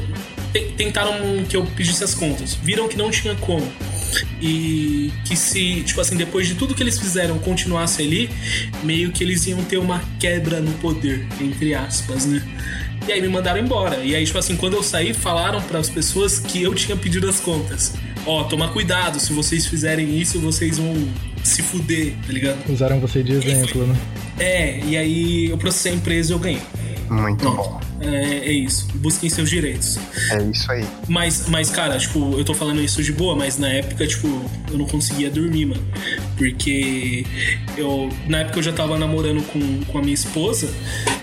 [0.61, 3.65] tentaram que eu pedisse as contas, viram que não tinha como.
[4.41, 8.29] E que se, tipo assim, depois de tudo que eles fizeram continuasse ali,
[8.83, 12.41] meio que eles iam ter uma quebra no poder, entre aspas, né?
[13.07, 13.97] E aí me mandaram embora.
[13.97, 17.29] E aí, tipo assim, quando eu saí, falaram para as pessoas que eu tinha pedido
[17.29, 17.93] as contas.
[18.25, 21.07] Ó, toma cuidado, se vocês fizerem isso, vocês vão
[21.43, 22.57] se fuder, tá ligado?
[22.71, 23.95] Usaram você de exemplo, né?
[24.39, 26.61] É, e aí eu processei a empresa e eu ganhei.
[27.09, 27.57] Muito Pronto.
[27.57, 27.81] bom.
[28.01, 28.87] É, é isso.
[28.95, 29.97] Busquem seus direitos.
[30.31, 30.85] É isso aí.
[31.07, 34.27] Mas, mas, cara, tipo, eu tô falando isso de boa, mas na época, tipo,
[34.71, 35.83] eu não conseguia dormir, mano.
[36.37, 37.25] Porque
[37.77, 38.09] eu.
[38.27, 40.69] Na época eu já tava namorando com, com a minha esposa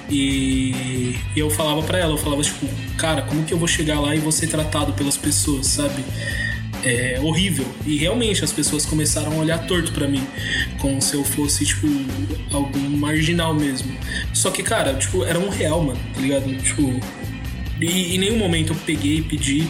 [0.09, 2.67] e eu falava pra ela, eu falava, tipo,
[2.97, 6.05] cara, como que eu vou chegar lá e vou ser tratado pelas pessoas, sabe?
[6.85, 7.65] É horrível.
[7.87, 10.27] E realmente as pessoas começaram a olhar torto pra mim.
[10.81, 11.87] Como se eu fosse, tipo,
[12.53, 13.97] algum marginal mesmo.
[14.33, 16.55] Só que, cara, tipo, era um real, mano, tá ligado?
[16.63, 17.01] Tipo.
[17.81, 19.69] E em nenhum momento eu peguei e pedi.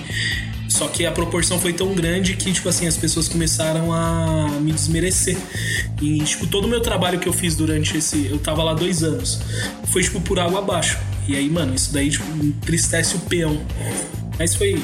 [0.69, 4.73] Só que a proporção foi tão grande que, tipo assim, as pessoas começaram a me
[4.73, 5.37] desmerecer.
[6.01, 8.27] E, tipo, todo o meu trabalho que eu fiz durante esse.
[8.27, 9.39] Eu tava lá dois anos.
[9.89, 10.99] Foi, tipo, por água abaixo.
[11.29, 13.61] E aí, mano, isso daí, tipo, entristece o peão.
[14.39, 14.83] Mas foi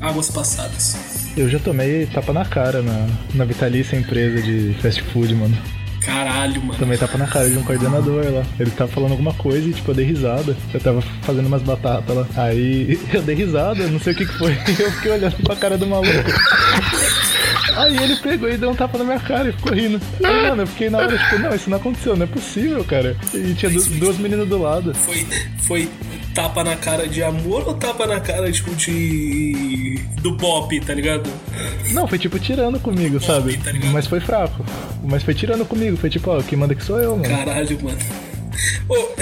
[0.00, 1.17] águas passadas.
[1.38, 5.56] Eu já tomei tapa na cara na, na vitalícia empresa de fast food, mano.
[6.04, 6.78] Caralho, mano.
[6.78, 8.42] Tomei tapa na cara de um coordenador lá.
[8.58, 10.56] Ele tava falando alguma coisa e, tipo, eu dei risada.
[10.74, 12.26] Eu tava fazendo umas batatas lá.
[12.36, 14.52] Aí eu dei risada, não sei o que que foi.
[14.80, 16.08] Eu fiquei olhando pra cara do maluco.
[17.76, 20.00] Aí ele pegou e deu um tapa na minha cara e ficou rindo.
[20.24, 23.16] Aí, mano, eu fiquei na hora, tipo, não, isso não aconteceu, não é possível, cara.
[23.32, 24.92] E tinha du- duas meninas do lado.
[24.94, 25.24] Foi,
[25.58, 25.88] foi
[26.34, 29.98] tapa na cara de amor ou tapa na cara, tipo, de.
[30.22, 31.30] do Bop, tá ligado?
[31.92, 33.56] Não, foi tipo tirando comigo, sabe?
[33.56, 33.70] tá?
[33.92, 34.64] Mas foi fraco.
[35.04, 37.28] Mas foi tirando comigo, foi tipo, ó, quem manda que sou eu, mano.
[37.28, 37.98] Caralho, mano.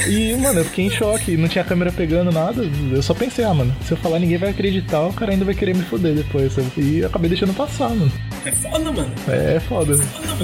[0.09, 2.62] E, mano, eu fiquei em choque, não tinha câmera pegando nada.
[2.93, 5.55] Eu só pensei, ah, mano, se eu falar ninguém vai acreditar, o cara ainda vai
[5.55, 6.70] querer me foder depois, sabe?
[6.78, 8.11] E acabei deixando passar, mano.
[8.45, 9.12] é foda, mano.
[9.28, 9.95] É foda.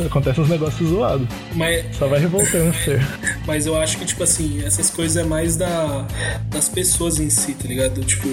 [0.06, 1.26] Acontece uns negócios zoados.
[1.54, 3.00] Mas, Só vai revoltando o ser.
[3.46, 6.06] mas eu acho que, tipo assim, essas coisas é mais da,
[6.50, 8.00] das pessoas em si, tá ligado?
[8.04, 8.28] Tipo,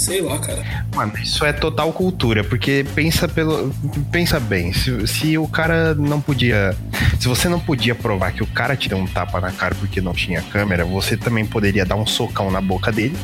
[0.00, 0.86] sei lá, cara.
[0.94, 3.70] Mano, isso é total cultura, porque pensa pelo.
[4.10, 6.74] Pensa bem, se, se o cara não podia.
[7.18, 10.00] Se você não podia provar que o cara te deu um tapa na cara porque
[10.00, 13.16] não tinha câmera, você também poderia dar um socão na boca dele.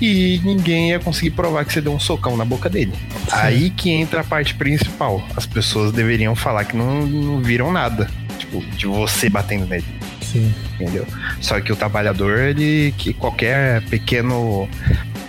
[0.00, 2.92] E ninguém ia conseguir provar que você deu um socão na boca dele.
[3.30, 5.22] Aí que entra a parte principal.
[5.36, 8.10] As pessoas deveriam falar que não, não viram nada.
[8.36, 9.84] Tipo, de você batendo nele
[10.20, 10.52] Sim.
[10.74, 11.06] entendeu?
[11.40, 14.68] Só que o trabalhador, ele que qualquer pequeno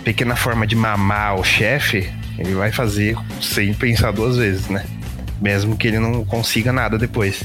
[0.06, 4.86] pequena forma de mamar o chefe, ele vai fazer sem pensar duas vezes, né?
[5.42, 7.42] Mesmo que ele não consiga nada depois.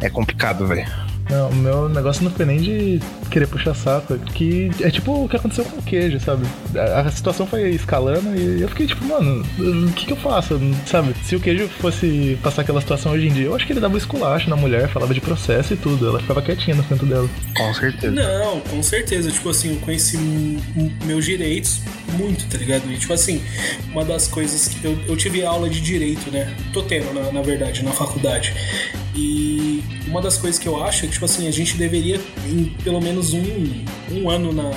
[0.00, 0.86] É complicado, velho.
[1.28, 4.18] Não, o meu negócio não foi nem de querer puxar saco.
[4.18, 6.46] Que é tipo o que aconteceu com o queijo, sabe?
[6.76, 10.58] A, a situação foi escalando e eu fiquei tipo, mano, o que, que eu faço?
[10.86, 11.14] Sabe?
[11.24, 13.94] Se o queijo fosse passar aquela situação hoje em dia, eu acho que ele dava
[13.94, 16.08] um esculacho na mulher, falava de processo e tudo.
[16.08, 17.28] Ela ficava quietinha no canto dela.
[17.56, 18.12] Com certeza.
[18.12, 19.30] Não, com certeza.
[19.30, 20.18] Tipo assim, eu conheci
[21.04, 21.80] meus direitos
[22.16, 22.90] muito, tá ligado?
[22.90, 23.42] E tipo assim,
[23.92, 26.54] uma das coisas que eu, eu tive aula de direito, né?
[26.72, 28.54] Tô tendo, na, na verdade, na faculdade.
[29.14, 32.64] E uma das coisas que eu acho é que, tipo assim, a gente deveria, em
[32.84, 34.70] pelo menos um, um ano na,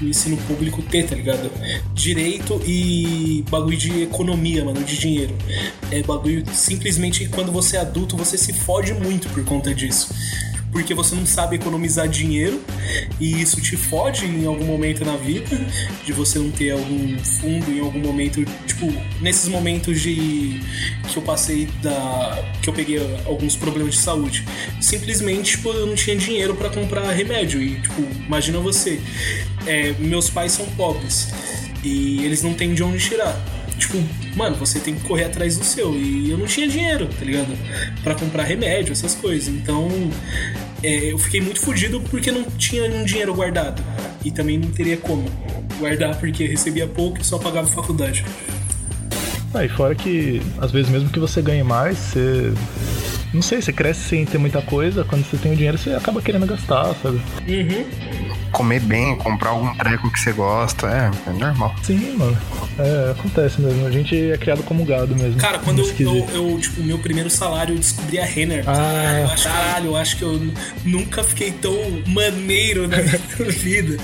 [0.00, 1.50] no ensino público, ter, tá ligado?
[1.94, 5.34] Direito e bagulho de economia, mano, de dinheiro.
[5.90, 10.14] É bagulho simplesmente quando você é adulto, você se fode muito por conta disso
[10.76, 12.62] porque você não sabe economizar dinheiro
[13.18, 15.58] e isso te fode em algum momento na vida,
[16.04, 20.60] de você não ter algum fundo em algum momento, tipo, nesses momentos de
[21.08, 24.44] que eu passei da que eu peguei alguns problemas de saúde.
[24.78, 29.00] Simplesmente, tipo, eu não tinha dinheiro para comprar remédio e, tipo, imagina você,
[29.66, 31.32] é, meus pais são pobres
[31.82, 33.34] e eles não têm de onde tirar.
[33.78, 34.02] Tipo,
[34.34, 35.94] mano, você tem que correr atrás do seu.
[35.94, 37.56] E eu não tinha dinheiro, tá ligado?
[38.02, 39.48] Pra comprar remédio, essas coisas.
[39.48, 39.88] Então,
[40.82, 43.82] é, eu fiquei muito fudido porque não tinha um dinheiro guardado.
[44.24, 45.24] E também não teria como
[45.78, 48.24] guardar porque recebia pouco e só pagava faculdade.
[49.54, 52.52] Ah, e fora que, às vezes, mesmo que você ganhe mais, você.
[53.32, 56.22] Não sei, você cresce sem ter muita coisa, quando você tem o dinheiro, você acaba
[56.22, 57.20] querendo gastar, sabe?
[57.48, 57.84] Uhum.
[58.52, 61.74] Comer bem, comprar algum treco que você gosta, é, é normal.
[61.82, 62.36] Sim, mano.
[62.78, 63.86] É, acontece mesmo.
[63.86, 65.36] A gente é criado como gado mesmo.
[65.36, 68.64] Cara, quando eu, eu, eu, tipo, meu primeiro salário, eu descobri a Renner.
[68.66, 69.20] Ah.
[69.20, 70.52] eu acho, caralho, eu acho que eu
[70.84, 71.76] nunca fiquei tão
[72.06, 73.96] maneiro na minha vida.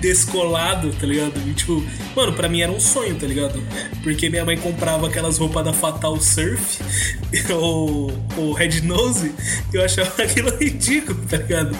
[0.00, 1.32] Descolado, tá ligado?
[1.46, 1.84] E, tipo,
[2.16, 3.62] mano, pra mim era um sonho, tá ligado?
[4.02, 6.78] Porque minha mãe comprava aquelas roupas da Fatal Surf,
[7.52, 9.32] ou, ou Red Nose,
[9.72, 11.76] e eu achava aquilo ridículo, tá ligado?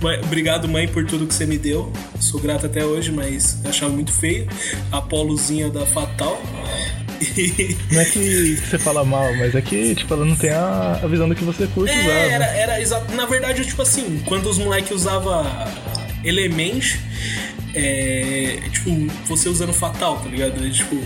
[0.00, 1.92] Mãe- Obrigado, mãe, por tudo que você me deu.
[2.20, 4.46] Sou grato até hoje, mas achava muito feio.
[4.92, 6.40] A polozinha da Fatal.
[7.90, 11.06] Não é que você fala mal, mas é que, tipo, ela não tem a, a
[11.06, 12.02] visão do que você curte usar.
[12.02, 12.32] É, né?
[12.34, 13.14] era, era exato.
[13.14, 15.42] Na verdade, tipo assim, quando os moleques usavam
[16.22, 16.98] Element,
[17.74, 18.90] é, tipo,
[19.26, 20.64] você usando Fatal, tá ligado?
[20.64, 20.96] É, tipo,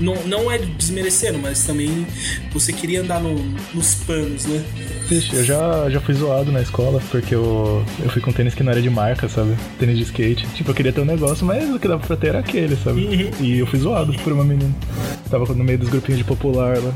[0.00, 2.06] não, não é desmerecendo, mas também
[2.52, 3.38] você queria andar no-
[3.72, 4.62] nos panos, né?
[5.08, 8.62] Vixe, eu já, já fui zoado na escola, porque eu, eu fui com tênis que
[8.62, 9.54] não era de marca, sabe?
[9.78, 10.46] Tênis de skate.
[10.54, 13.04] Tipo, eu queria ter um negócio, mas o que dava pra ter era aquele, sabe?
[13.04, 13.30] Uhum.
[13.40, 14.74] E eu fui zoado por uma menina.
[15.30, 16.92] Tava no meio dos grupinhos de popular lá.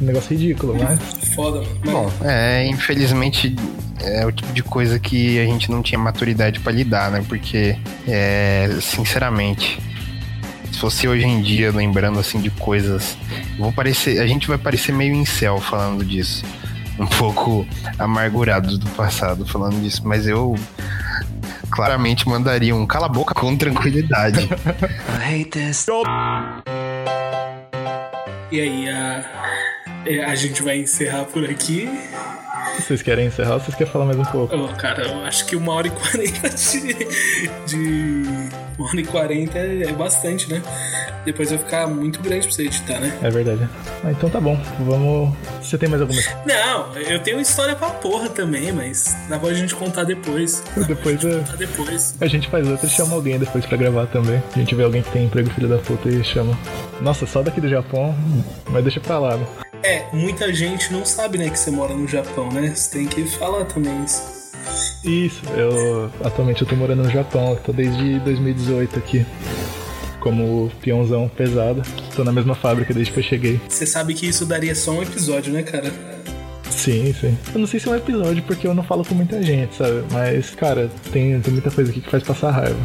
[0.00, 0.98] Um negócio ridículo, mas.
[1.34, 1.70] Foda, mano.
[1.84, 3.56] Mas- Bom, é, infelizmente
[4.00, 7.24] é o tipo de coisa que a gente não tinha maturidade pra lidar, né?
[7.28, 7.76] Porque,
[8.06, 9.78] é, sinceramente,
[10.72, 13.16] se fosse hoje em dia lembrando assim de coisas,
[13.58, 16.44] vou parecer, a gente vai parecer meio incel falando disso,
[16.98, 17.66] um pouco
[17.98, 20.56] amargurados do passado falando disso, mas eu
[21.70, 24.48] claramente mandaria um cala a boca com tranquilidade.
[25.08, 25.86] I hate this.
[28.50, 29.24] E aí, a,
[30.06, 31.88] é, a gente vai encerrar por aqui.
[32.78, 34.56] Vocês querem encerrar ou vocês querem falar mais um pouco?
[34.56, 36.94] Ô, cara, eu acho que uma hora e quarenta de,
[37.66, 38.22] de.
[38.78, 40.62] Uma hora e quarenta é, é bastante, né?
[41.24, 43.18] Depois vai ficar muito grande pra você editar, né?
[43.22, 43.68] É verdade.
[44.04, 44.56] Ah, então tá bom.
[44.80, 45.34] Vamos.
[45.60, 46.20] Você tem mais alguma?
[46.46, 50.62] Não, eu tenho história pra porra também, mas dá pra gente contar depois.
[50.86, 52.16] Depois é- Contar depois.
[52.20, 54.42] a gente faz outra e chama alguém depois pra gravar também.
[54.54, 56.56] A gente vê alguém que tem emprego filho da puta e chama.
[57.00, 58.14] Nossa, só daqui do Japão,
[58.70, 59.36] mas deixa pra lá.
[59.36, 59.46] né?
[59.82, 62.72] É, muita gente não sabe, né, que você mora no Japão, né?
[62.74, 64.38] Você tem que falar também isso.
[65.04, 69.26] Isso, eu atualmente eu tô morando no Japão, eu tô desde 2018 aqui.
[70.20, 71.80] Como peãozão pesado.
[72.14, 73.60] Tô na mesma fábrica desde que eu cheguei.
[73.68, 75.92] Você sabe que isso daria só um episódio, né, cara?
[76.68, 77.36] Sim, sim.
[77.54, 80.04] Eu não sei se é um episódio porque eu não falo com muita gente, sabe?
[80.12, 82.78] Mas, cara, tem, tem muita coisa aqui que faz passar raiva.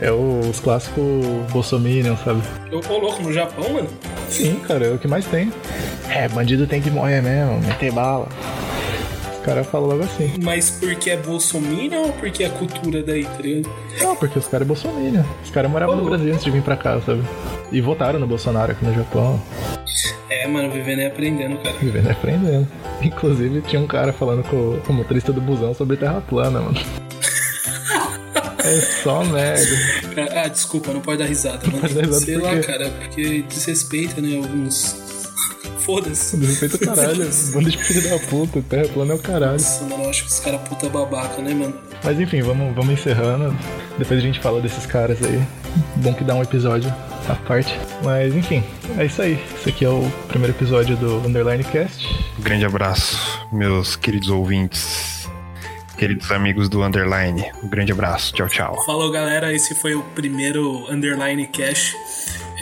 [0.00, 1.04] É os clássicos
[1.50, 2.42] Bolsominion, sabe?
[2.70, 3.88] Eu tô louco no Japão, mano.
[4.28, 5.52] Sim, cara, é o que mais tem.
[6.08, 8.28] É, bandido tem que morrer mesmo, meter bala.
[9.38, 10.34] Os caras falam logo assim.
[10.42, 13.72] Mas porque é Bolsonaro ou porque é cultura daí, tá ligado?
[14.02, 15.22] Não, porque os caras é Bolsominion.
[15.42, 17.22] Os caras moravam no Brasil antes de vir pra cá, sabe?
[17.72, 19.40] E votaram no Bolsonaro aqui no Japão.
[20.28, 21.76] É, mano, vivendo e aprendendo, cara.
[21.80, 22.68] Vivendo e aprendendo.
[23.00, 26.78] Inclusive, tinha um cara falando com o motorista do busão sobre terra plana, mano.
[28.66, 29.76] É só merda.
[30.34, 31.80] Ah, desculpa, não pode dar risada, mano.
[31.80, 34.96] pode dar risada Sei lá, cara, porque desrespeita, né, alguns...
[35.80, 36.36] Foda-se.
[36.36, 37.30] Desrespeito o caralho.
[37.54, 38.60] Bando de filho da puta.
[38.60, 39.52] Terra plana é o caralho.
[39.52, 41.74] Nossa, mano, eu acho que os caras puta babaca, né, mano?
[42.02, 43.56] Mas enfim, vamos, vamos encerrando.
[43.96, 45.40] Depois a gente fala desses caras aí.
[45.96, 46.92] Bom que dá um episódio
[47.28, 47.78] à parte.
[48.02, 48.64] Mas enfim,
[48.98, 49.38] é isso aí.
[49.60, 52.04] Esse aqui é o primeiro episódio do Underline Cast.
[52.36, 55.15] Um grande abraço, meus queridos ouvintes.
[55.96, 57.44] Queridos amigos do Underline.
[57.62, 58.32] Um grande abraço.
[58.32, 58.84] Tchau, tchau.
[58.84, 59.52] Falou, galera.
[59.52, 61.94] Esse foi o primeiro Underline Cash.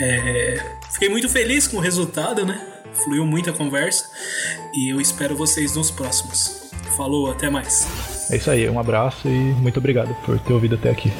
[0.01, 0.62] É...
[0.93, 2.61] Fiquei muito feliz com o resultado, né?
[3.05, 4.09] Fluiu muita conversa.
[4.72, 6.70] E eu espero vocês nos próximos.
[6.97, 8.30] Falou, até mais.
[8.30, 11.12] É isso aí, um abraço e muito obrigado por ter ouvido até aqui.